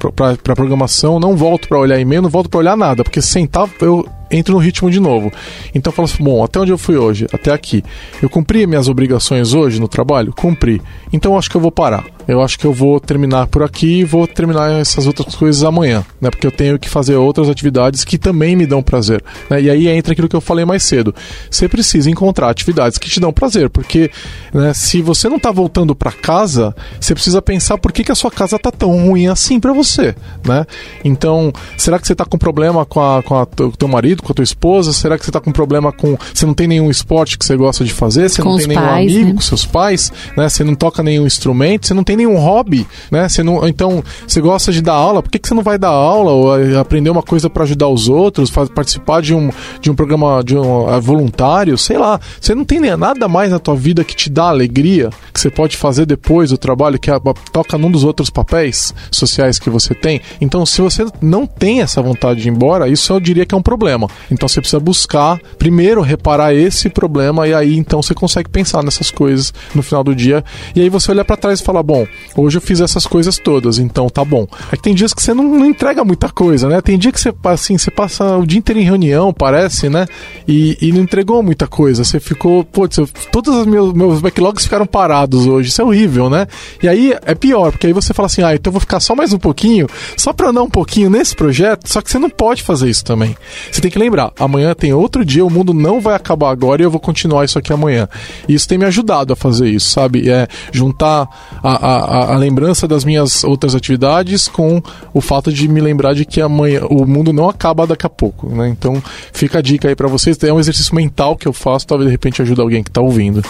[0.55, 4.55] programação, não volto para olhar e-mail, não volto para olhar nada, porque sentar eu entro
[4.55, 5.32] no ritmo de novo.
[5.74, 7.26] Então eu falo assim, bom, até onde eu fui hoje?
[7.32, 7.82] Até aqui.
[8.20, 10.32] Eu cumpri minhas obrigações hoje no trabalho?
[10.32, 10.82] Cumpri.
[11.12, 12.05] Então eu acho que eu vou parar.
[12.26, 16.05] Eu acho que eu vou terminar por aqui e vou terminar essas outras coisas amanhã,
[16.20, 16.30] né?
[16.30, 19.22] Porque eu tenho que fazer outras atividades que também me dão prazer.
[19.51, 19.62] Né?
[19.62, 21.14] E aí entra aquilo que eu falei mais cedo.
[21.51, 24.11] Você precisa encontrar atividades que te dão prazer, porque
[24.53, 28.14] né, se você não está voltando para casa, você precisa pensar por que, que a
[28.14, 30.14] sua casa tá tão ruim assim para você,
[30.47, 30.64] né?
[31.05, 34.33] Então, será que você tá com problema com, a, com a, o teu marido, com
[34.33, 34.93] a tua esposa?
[34.93, 36.16] Será que você tá com problema com...
[36.33, 38.29] Você não tem nenhum esporte que você gosta de fazer?
[38.29, 39.35] Você Com não tem nenhum pais, amigo né?
[39.35, 40.12] com seus pais?
[40.37, 40.49] Né?
[40.49, 41.87] Você não toca nenhum instrumento?
[41.87, 42.87] Você não tem nenhum hobby?
[43.11, 43.29] Né?
[43.29, 45.22] Você não, então, você gosta de dar aula?
[45.22, 46.31] Por que, que você não vai dar aula?
[46.33, 48.51] Ou eh, aprender uma coisa para ajudar os outros?
[48.51, 49.51] Participar de um,
[49.81, 51.77] de um programa de um eh, voluntário?
[51.79, 52.18] Sei lá.
[52.41, 55.11] Você não tem nada mais na tua vida que te dá alegria?
[55.33, 56.99] Que você pode fazer depois do trabalho?
[56.99, 57.20] Que a-
[57.53, 60.20] toca num dos outros papéis sociais que você tem?
[60.41, 63.59] Então, se você não tem essa vontade de ir embora, isso eu diria que é
[63.59, 64.09] um problema.
[64.30, 69.10] Então, você precisa buscar, primeiro, reparar esse problema e aí, então, você consegue pensar nessas
[69.10, 70.44] coisas no final do dia.
[70.74, 72.06] E aí você olha pra trás e fala, bom,
[72.36, 74.46] hoje eu fiz essas coisas todas, então tá bom.
[74.72, 76.80] É que tem dias que você não, não entrega muita coisa, né?
[76.80, 80.06] Tem dia que você, assim, você passa o dia inteiro em reunião, parece, né?
[80.46, 82.04] E, e não entregou muita coisa.
[82.04, 85.68] Você ficou, putz, eu- todos os meus, meus backlogs ficaram parados hoje.
[85.68, 86.46] Isso é horrível, né?
[86.82, 89.14] E aí é pior, porque aí você fala assim, ah, então eu vou ficar só
[89.14, 89.86] mais um pouquinho,
[90.16, 93.36] só pra andar um pouquinho nesse projeto, só que você não pode fazer isso também.
[93.70, 96.84] Você tem que lembrar, amanhã tem outro dia, o mundo não vai acabar agora e
[96.84, 98.09] eu vou continuar isso aqui amanhã.
[98.49, 100.28] E isso tem me ajudado a fazer isso, sabe?
[100.30, 101.28] É juntar
[101.62, 104.82] a, a, a- lembrança das minhas outras atividades com
[105.12, 108.49] o fato de me lembrar de que amanhã o mundo não acaba daqui a pouco,
[108.49, 108.68] né?
[108.68, 110.36] Então fica a dica aí pra vocês.
[110.42, 113.42] É um exercício mental que eu faço, talvez de repente ajude alguém que tá ouvindo.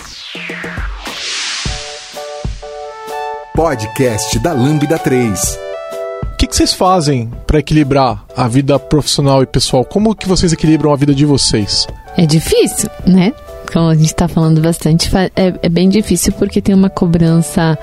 [3.54, 5.58] Podcast da Lambda 3.
[6.34, 9.84] O que, que vocês fazem pra equilibrar a vida profissional e pessoal?
[9.84, 11.86] Como que vocês equilibram a vida de vocês?
[12.16, 13.32] É difícil, né?
[13.72, 17.78] Como a gente está falando bastante, é, é bem difícil porque tem uma cobrança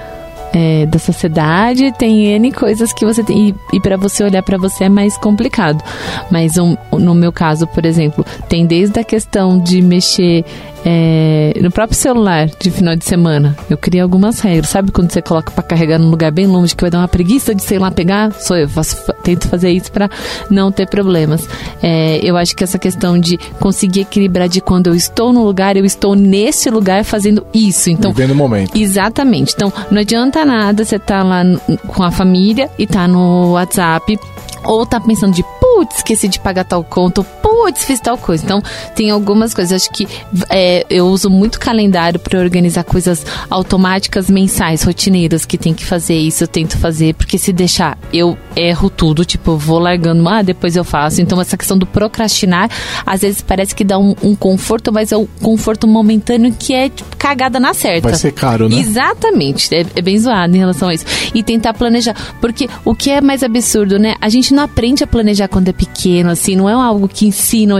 [0.53, 3.49] é, da sociedade, tem N coisas que você tem.
[3.49, 5.83] E, e para você olhar para você é mais complicado.
[6.29, 10.43] Mas um- no meu caso, por exemplo, tem desde a questão de mexer.
[10.83, 14.69] é, no próprio celular de final de semana, eu criei algumas regras.
[14.69, 17.53] Sabe quando você coloca para carregar num lugar bem longe que vai dar uma preguiça
[17.53, 18.31] de sei lá pegar?
[18.33, 20.09] Sou eu, faço, fa- tento fazer isso para
[20.49, 21.47] não ter problemas.
[21.81, 25.77] É, eu acho que essa questão de conseguir equilibrar de quando eu estou no lugar,
[25.77, 27.89] eu estou nesse lugar fazendo isso.
[27.89, 28.75] Então, Vivendo o momento.
[28.75, 29.53] Exatamente.
[29.55, 31.43] Então, não adianta nada você tá lá
[31.87, 34.19] com a família e tá no WhatsApp
[34.63, 38.43] ou tá pensando de putz, esqueci de pagar tal conta, putz, fiz tal coisa.
[38.43, 38.61] Então,
[38.95, 39.81] tem algumas coisas.
[39.81, 40.07] Acho que
[40.49, 46.15] é, eu uso muito calendário para organizar coisas automáticas, mensais, rotineiras que tem que fazer
[46.15, 50.41] isso, eu tento fazer, porque se deixar, eu erro tudo, tipo, eu vou largando, ah,
[50.41, 51.21] depois eu faço.
[51.21, 52.69] Então, essa questão do procrastinar,
[53.05, 56.89] às vezes parece que dá um, um conforto, mas é o conforto momentâneo que é
[56.89, 58.09] tipo, cagada na certa.
[58.09, 58.77] Vai ser caro, né?
[58.77, 61.05] Exatamente, é, é bem zoado em relação a isso.
[61.33, 62.15] E tentar planejar.
[62.39, 64.15] Porque o que é mais absurdo, né?
[64.21, 67.75] A gente não aprende a planejar quando é pequeno, assim, não é algo que ensina,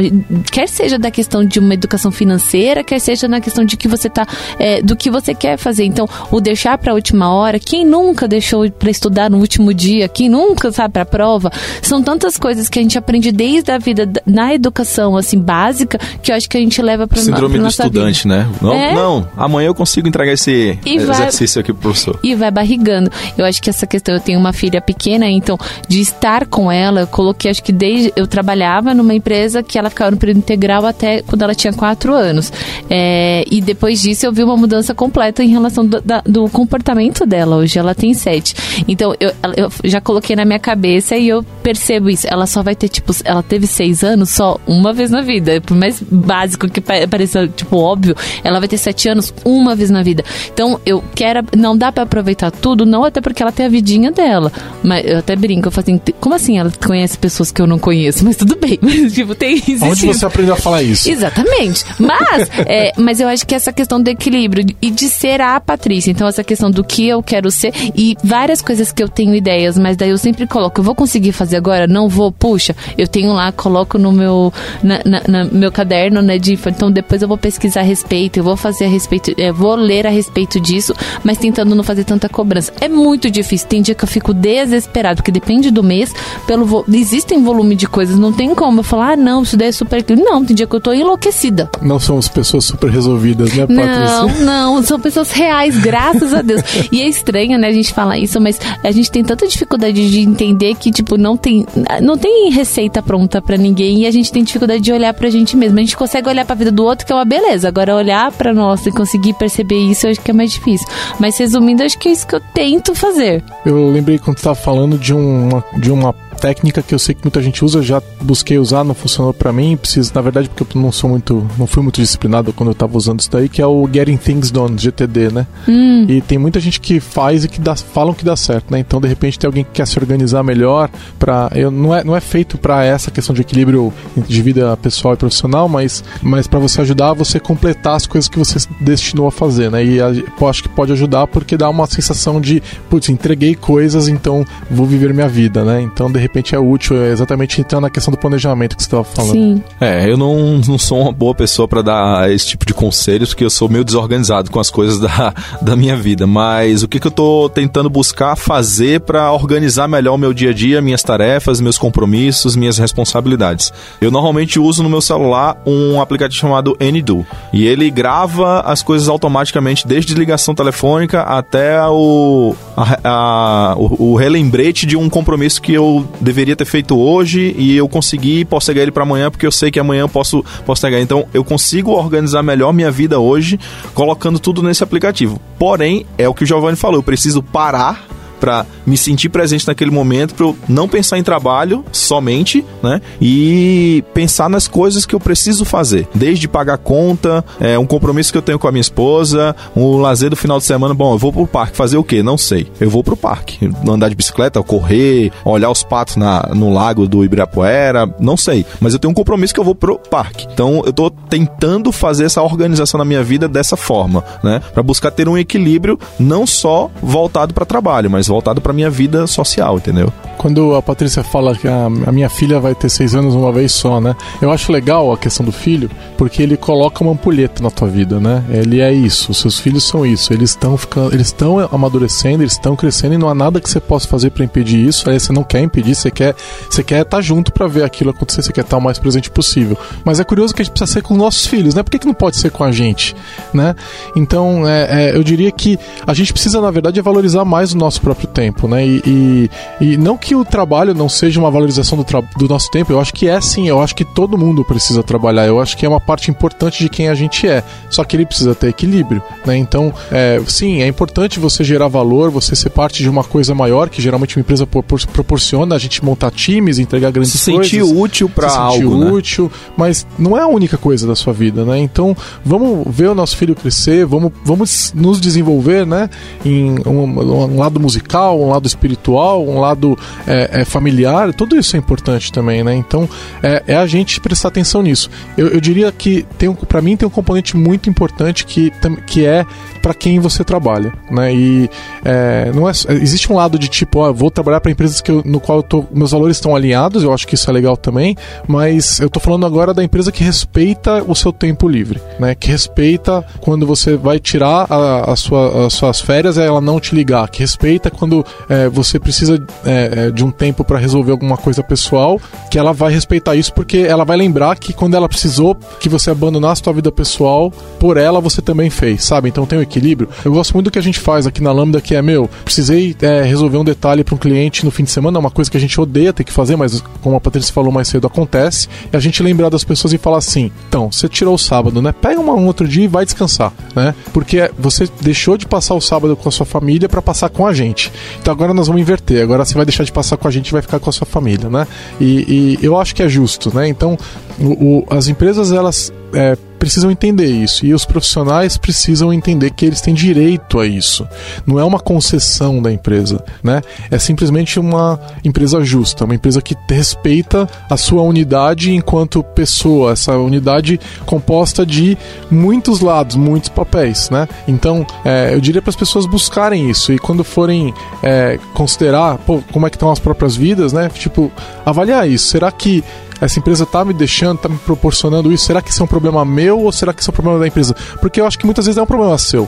[0.51, 4.09] quer seja da questão de uma educação financeira, quer seja na questão de que você
[4.09, 4.25] tá,
[4.59, 5.84] é, do que você quer fazer.
[5.86, 10.29] Então, o deixar pra última hora, quem nunca deixou pra estudar no último dia, quem
[10.29, 11.51] nunca, sabe, pra prova,
[11.82, 15.97] são tantas coisas que a gente aprende desde a vida, da- na educação, assim, básica,
[16.21, 18.38] que eu acho que a gente leva pra, Síndrome do estudante, vida.
[18.38, 18.49] né?
[18.61, 18.93] Não, É.
[18.93, 22.19] não, amanhã eu consigo entregar esse E vai- exercício aqui pro professor.
[22.23, 23.09] e vai barrigando.
[23.38, 25.57] Eu acho que essa questão, eu tenho uma filha pequena, então
[25.88, 29.89] de estar com ela, eu coloquei, acho que desde eu trabalhava numa empresa que ela
[29.89, 32.51] ficava no período integral até quando ela tinha quatro anos.
[32.89, 37.26] É, e depois disso eu vi uma mudança completa em relação do, da- do comportamento
[37.26, 37.57] dela.
[37.57, 38.55] Hoje ela tem sete.
[38.88, 42.28] Então eu, eu já coloquei na minha cabeça e eu percebo isso.
[42.30, 45.59] Ela só vai ter, tipo, ela teve seis anos só uma vez na vida.
[45.61, 49.89] Por mais básico que pa- pareça, tipo, óbvio, ela vai ter sete anos uma vez
[49.89, 50.24] na vida.
[50.53, 51.41] Então eu quero.
[51.55, 54.51] Não dá pra aproveitar tudo, não até porque ela tem a vidinha dela.
[54.84, 57.80] Mas eu até brinco, eu falo assim, como assim ela conhece pessoas que eu não
[57.80, 58.24] conheço?
[58.26, 58.78] Mas tudo bem.
[58.82, 61.09] Mas, tipo, tem existe Onde você aprendeu a falar isso?
[61.09, 61.86] Exatamente.
[61.99, 66.12] Mas, é, mas eu acho que essa questão do equilíbrio e de ser a Patrícia.
[66.12, 69.78] Então, essa questão do que eu quero ser e várias coisas que eu tenho ideias,
[69.78, 71.88] mas daí eu sempre coloco, eu vou conseguir fazer agora?
[71.88, 74.53] Não vou, puxa, eu tenho lá, coloco no meu,
[74.84, 78.43] na, na- na- meu caderno, né, de, então depois eu vou pesquisar a respeito, eu
[78.43, 80.93] vou fazer a respeito, é, vou ler a respeito disso,
[81.24, 82.72] mas tentando não fazer tanta cobrança.
[82.82, 83.68] É muito difícil.
[83.68, 86.14] Tem dia que eu fico desesperado, porque depende do mês,
[86.47, 89.71] pelo existem volume de coisas, não tem como eu falar, ah, não, isso daí é
[89.71, 90.03] super.
[90.17, 91.69] Não, tem dia que eu tô enlouquecida.
[91.81, 94.45] Não somos pessoas super resolvidas, né, Patrícia?
[94.45, 96.61] Não, não, são pessoas reais, graças a Deus.
[96.91, 100.19] E é estranho, né, a gente falar isso, mas a gente tem tanta dificuldade de
[100.21, 101.65] entender que, tipo, não tem,
[102.01, 105.57] não tem receita pronta para ninguém e a gente tem dificuldade de olhar pra gente
[105.57, 105.77] mesmo.
[105.77, 107.67] A gente consegue olhar pra vida do outro, que é uma beleza.
[107.67, 110.87] Agora, olhar pra nossa e conseguir perceber isso, eu acho que é mais difícil.
[111.19, 113.43] Mas resumindo, acho que é isso que eu tento fazer.
[113.65, 117.23] Eu lembrei quando você estava falando de uma, de uma técnica que eu sei que
[117.23, 120.82] muita gente usa, já busquei usar, não funcionou para mim, preciso, na verdade, porque eu
[120.82, 123.65] não sou muito, não fui muito disciplinado quando eu tava usando isso daí, que é
[123.65, 125.47] o Getting Things Done, GTD, né?
[125.67, 126.05] Hum.
[126.07, 128.79] E tem muita gente que faz e que dá, falam que dá certo, né?
[128.79, 132.15] Então, de repente, tem alguém que quer se organizar melhor para eu não é, não
[132.15, 136.59] é feito para essa questão de equilíbrio de vida pessoal e profissional, mas mas para
[136.59, 139.84] você ajudar você completar as coisas que você destinou a fazer, né?
[139.84, 140.07] E a,
[140.49, 145.13] acho que pode ajudar porque dá uma sensação de, putz, entreguei coisas, então vou viver
[145.13, 145.82] minha vida, né?
[145.82, 148.88] Então, de repente repente é útil, é exatamente entrando na questão do planejamento que você
[148.88, 149.34] estava falando.
[149.34, 149.63] Sim.
[149.80, 153.43] É, eu não, não sou uma boa pessoa para dar esse tipo de conselhos, porque
[153.43, 156.26] eu sou meio desorganizado com as coisas da, da minha vida.
[156.26, 160.49] Mas o que, que eu estou tentando buscar fazer para organizar melhor o meu dia
[160.49, 163.72] a dia, minhas tarefas, meus compromissos, minhas responsabilidades?
[163.99, 167.26] Eu normalmente uso no meu celular um aplicativo chamado Anydo.
[167.53, 174.15] E ele grava as coisas automaticamente, desde ligação telefônica até o, a, a, o, o
[174.15, 178.91] relembrete de um compromisso que eu deveria ter feito hoje e eu consegui postergar ele
[178.91, 181.01] para amanhã porque eu sei que amanhã eu posso postergar.
[181.01, 183.59] Então eu consigo organizar melhor minha vida hoje
[183.93, 185.39] colocando tudo nesse aplicativo.
[185.57, 188.05] Porém, é o que o Giovanni falou, eu preciso parar
[188.41, 192.99] para me sentir presente naquele momento, para eu não pensar em trabalho somente, né?
[193.21, 198.37] E pensar nas coisas que eu preciso fazer, desde pagar conta, é, um compromisso que
[198.37, 200.93] eu tenho com a minha esposa, um lazer do final de semana.
[200.93, 202.23] Bom, eu vou pro parque fazer o quê?
[202.23, 202.67] Não sei.
[202.79, 207.23] Eu vou pro parque, andar de bicicleta, correr, olhar os patos na, no lago do
[207.23, 208.65] Ibirapuera, não sei.
[208.79, 210.47] Mas eu tenho um compromisso que eu vou pro parque.
[210.51, 214.61] Então eu tô tentando fazer essa organização na minha vida dessa forma, né?
[214.73, 219.27] Para buscar ter um equilíbrio não só voltado para trabalho, mas voltado para minha vida
[219.27, 220.11] social, entendeu?
[220.38, 223.73] Quando a Patrícia fala que a, a, minha filha vai ter seis anos uma vez
[223.73, 224.15] só, né?
[224.41, 228.19] Eu acho legal a questão do filho, porque ele coloca uma ampulheta na tua vida,
[228.19, 228.43] né?
[228.49, 232.75] Ele é isso, seus filhos são isso, eles estão ficando, eles estão amadurecendo, eles estão
[232.75, 235.09] crescendo e não há nada que você possa fazer para impedir isso.
[235.09, 236.34] Aí você não quer impedir, você quer,
[236.69, 238.97] você quer estar tá junto para ver aquilo acontecer, você quer estar tá o mais
[238.97, 239.77] presente possível.
[240.03, 241.84] Mas é curioso que a gente precisa ser com nossos filhos, né?
[241.84, 243.15] Por que, que não pode ser com a gente,
[243.53, 243.75] né?
[244.15, 245.77] Então, é, é, eu diria que
[246.07, 248.86] a gente precisa, na verdade, valorizar mais o nosso próprio próprio tempo, né?
[248.86, 249.49] E, e,
[249.80, 252.05] e, não que o trabalho não seja uma valorização do,
[252.38, 255.47] do nosso tempo, eu acho que é sim, eu acho que todo mundo precisa trabalhar,
[255.47, 258.26] eu acho que é uma parte importante de quem a gente é, só que ele
[258.26, 259.57] precisa ter equilíbrio, né?
[259.57, 263.89] Então, é, sim, é importante você gerar valor, você ser parte de uma coisa maior,
[263.89, 267.72] que geralmente uma empresa proporciona a gente montar times, entregar grandes se coisas.
[267.72, 269.11] Se sentir útil para algo, Se sentir né?
[269.11, 271.80] útil, mas não é a única coisa da sua vida, né?
[271.80, 276.09] Então, vamos ver o nosso filho crescer, vamos, vamos nos desenvolver, né?
[276.45, 279.97] Em um, um lado musical musical, um lado espiritual, um lado
[280.28, 282.76] é, é, familiar, tudo isso é importante também, né?
[282.76, 283.07] Então
[283.41, 285.09] é, é a gente prestar atenção nisso.
[285.38, 288.72] Eu, eu diria que tem para mim tem um componente muito importante que,
[289.07, 289.45] que é
[289.82, 291.34] para quem você trabalha, né?
[291.34, 291.70] E
[292.03, 295.24] é, não é, existe um lado de tipo, ó, vou trabalhar para empresas que eu,
[295.26, 298.16] no qual eu tô, meus valores estão alinhados, eu acho que isso é legal também,
[298.47, 302.36] mas eu tô falando agora da empresa que respeita o seu tempo livre, né?
[302.36, 306.93] Que respeita quando você vai tirar a, a sua, as suas férias, ela não te
[306.93, 311.37] ligar, que respeita quando é, você precisa é, é de um tempo para resolver alguma
[311.37, 315.55] coisa pessoal, que ela vai respeitar isso porque ela vai lembrar que quando ela precisou
[315.79, 319.29] que você abandonasse sua vida pessoal, por ela você também fez, sabe?
[319.29, 320.09] Então tem um equilíbrio.
[320.25, 322.95] Eu gosto muito do que a gente faz aqui na Lambda, que é, meu, precisei
[323.01, 325.57] é, resolver um detalhe para um cliente no fim de semana, é uma coisa que
[325.57, 328.67] a gente odeia ter que fazer, mas como a Patrícia falou mais cedo, acontece.
[328.91, 331.91] E a gente lembrar das pessoas e falar assim: então, você tirou o sábado, né?
[331.91, 333.93] Pega um outro dia e vai descansar, né?
[334.11, 337.53] Porque você deixou de passar o sábado com a sua família para passar com a
[337.53, 337.80] gente.
[338.19, 339.23] Então agora nós vamos inverter.
[339.23, 341.07] Agora você vai deixar de passar com a gente e vai ficar com a sua
[341.07, 341.65] família, né?
[341.99, 343.67] E, e eu acho que é justo, né?
[343.67, 343.97] Então
[344.39, 349.66] o, o, as empresas elas é, precisam entender isso e os profissionais precisam entender que
[349.66, 351.07] eles têm direito a isso.
[351.43, 353.64] Não é uma concessão da empresa, né?
[353.89, 360.16] É simplesmente uma empresa justa, uma empresa que respeita a sua unidade enquanto pessoa, essa
[360.16, 361.97] unidade composta de
[362.30, 364.28] muitos lados, muitos papéis, né?
[364.47, 369.41] Então, é, eu diria para as pessoas buscarem isso e quando forem é, considerar pô,
[369.51, 370.89] como é que estão as próprias vidas, né?
[370.93, 371.32] Tipo,
[371.66, 372.28] avaliar isso.
[372.28, 372.84] Será que
[373.22, 375.45] essa empresa tá me deixando, tá me proporcionando isso?
[375.45, 377.47] Será que isso é um problema meu ou será que isso é um problema da
[377.47, 377.76] empresa?
[378.01, 379.47] Porque eu acho que muitas vezes é um problema seu.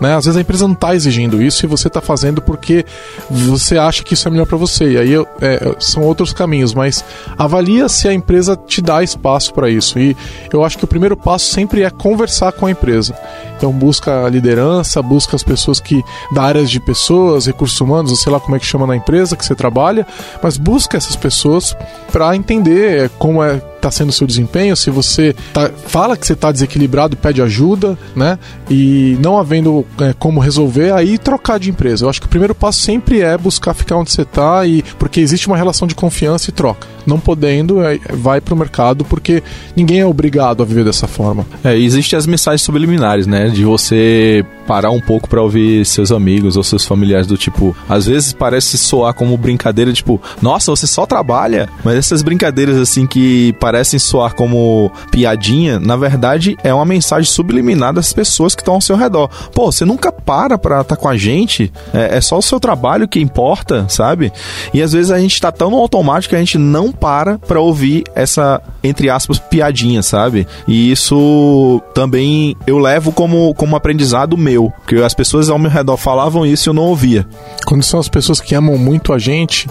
[0.00, 0.14] Né?
[0.14, 2.84] Às vezes a empresa não está exigindo isso e você está fazendo porque
[3.30, 4.92] você acha que isso é melhor para você.
[4.92, 7.04] E aí é, são outros caminhos, mas
[7.38, 9.98] avalia se a empresa te dá espaço para isso.
[9.98, 10.16] E
[10.52, 13.16] eu acho que o primeiro passo sempre é conversar com a empresa.
[13.56, 18.16] Então busca a liderança, busca as pessoas que da área de pessoas, recursos humanos, ou
[18.16, 20.06] sei lá como é que chama na empresa que você trabalha,
[20.42, 21.76] mas busca essas pessoas
[22.10, 26.32] para entender como é está sendo o seu desempenho, se você tá, fala que você
[26.32, 28.38] está desequilibrado, pede ajuda, né?
[28.70, 32.04] E não havendo é, como resolver, aí trocar de empresa.
[32.04, 35.20] Eu acho que o primeiro passo sempre é buscar ficar onde você está e porque
[35.20, 36.93] existe uma relação de confiança e troca.
[37.06, 39.42] Não podendo, é, vai para o mercado porque
[39.76, 41.46] ninguém é obrigado a viver dessa forma.
[41.62, 43.48] É, existem as mensagens subliminares, né?
[43.48, 48.06] De você parar um pouco para ouvir seus amigos ou seus familiares do tipo, às
[48.06, 53.52] vezes parece soar como brincadeira, tipo, nossa, você só trabalha, mas essas brincadeiras assim que
[53.60, 58.80] parecem soar como piadinha, na verdade é uma mensagem subliminar das pessoas que estão ao
[58.80, 59.28] seu redor.
[59.54, 62.58] Pô, você nunca para pra estar tá com a gente, é, é, só o seu
[62.58, 64.32] trabalho que importa, sabe?
[64.72, 67.60] E às vezes a gente tá tão no automático que a gente não para pra
[67.60, 70.46] ouvir essa, entre aspas, piadinha, sabe?
[70.66, 75.96] E isso também eu levo como, como aprendizado meu, porque as pessoas ao meu redor
[75.96, 77.26] falavam isso e eu não ouvia.
[77.66, 79.68] Quando são as pessoas que amam muito a gente,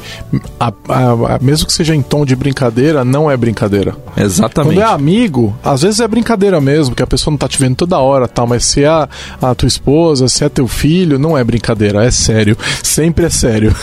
[0.59, 3.95] a, a, a, mesmo que seja em tom de brincadeira, não é brincadeira.
[4.17, 4.75] Exatamente.
[4.75, 7.75] Quando é amigo, às vezes é brincadeira mesmo, que a pessoa não tá te vendo
[7.75, 9.07] toda hora, tal, mas se é a,
[9.41, 12.57] a tua esposa, se é teu filho, não é brincadeira, é sério.
[12.81, 13.75] Sempre é sério.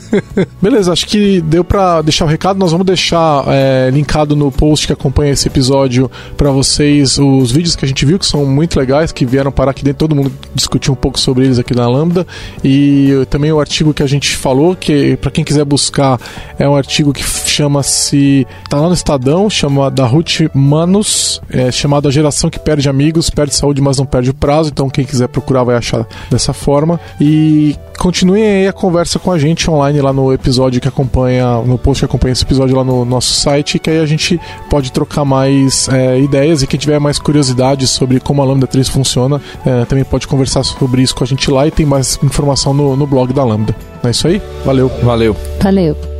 [0.60, 2.58] Beleza, acho que deu para deixar o recado.
[2.58, 7.76] Nós vamos deixar é, linkado no post que acompanha esse episódio para vocês os vídeos
[7.76, 10.32] que a gente viu, que são muito legais, que vieram parar aqui dentro, todo mundo
[10.54, 12.26] discutiu um pouco sobre eles aqui na Lambda.
[12.64, 16.18] E também o artigo que a gente falou, que para quem quiser buscar,
[16.58, 18.46] é um artigo que chama-se.
[18.68, 23.30] tá lá no Estadão, chama da Ruth Manus, é, chamado A Geração que Perde Amigos,
[23.30, 24.70] Perde Saúde, mas não perde o prazo.
[24.70, 27.00] Então, quem quiser procurar vai achar dessa forma.
[27.20, 31.76] E continuem aí a conversa com a gente online lá no episódio que acompanha, no
[31.76, 35.24] post que acompanha esse episódio lá no nosso site, que aí a gente pode trocar
[35.24, 39.84] mais é, ideias e quem tiver mais curiosidade sobre como a Lambda 3 funciona, é,
[39.84, 43.06] também pode conversar sobre isso com a gente lá e tem mais informação no, no
[43.06, 43.74] blog da Lambda.
[44.02, 44.40] Não é isso aí?
[44.64, 44.90] Valeu.
[45.02, 45.36] Valeu.
[45.60, 46.19] Valeu.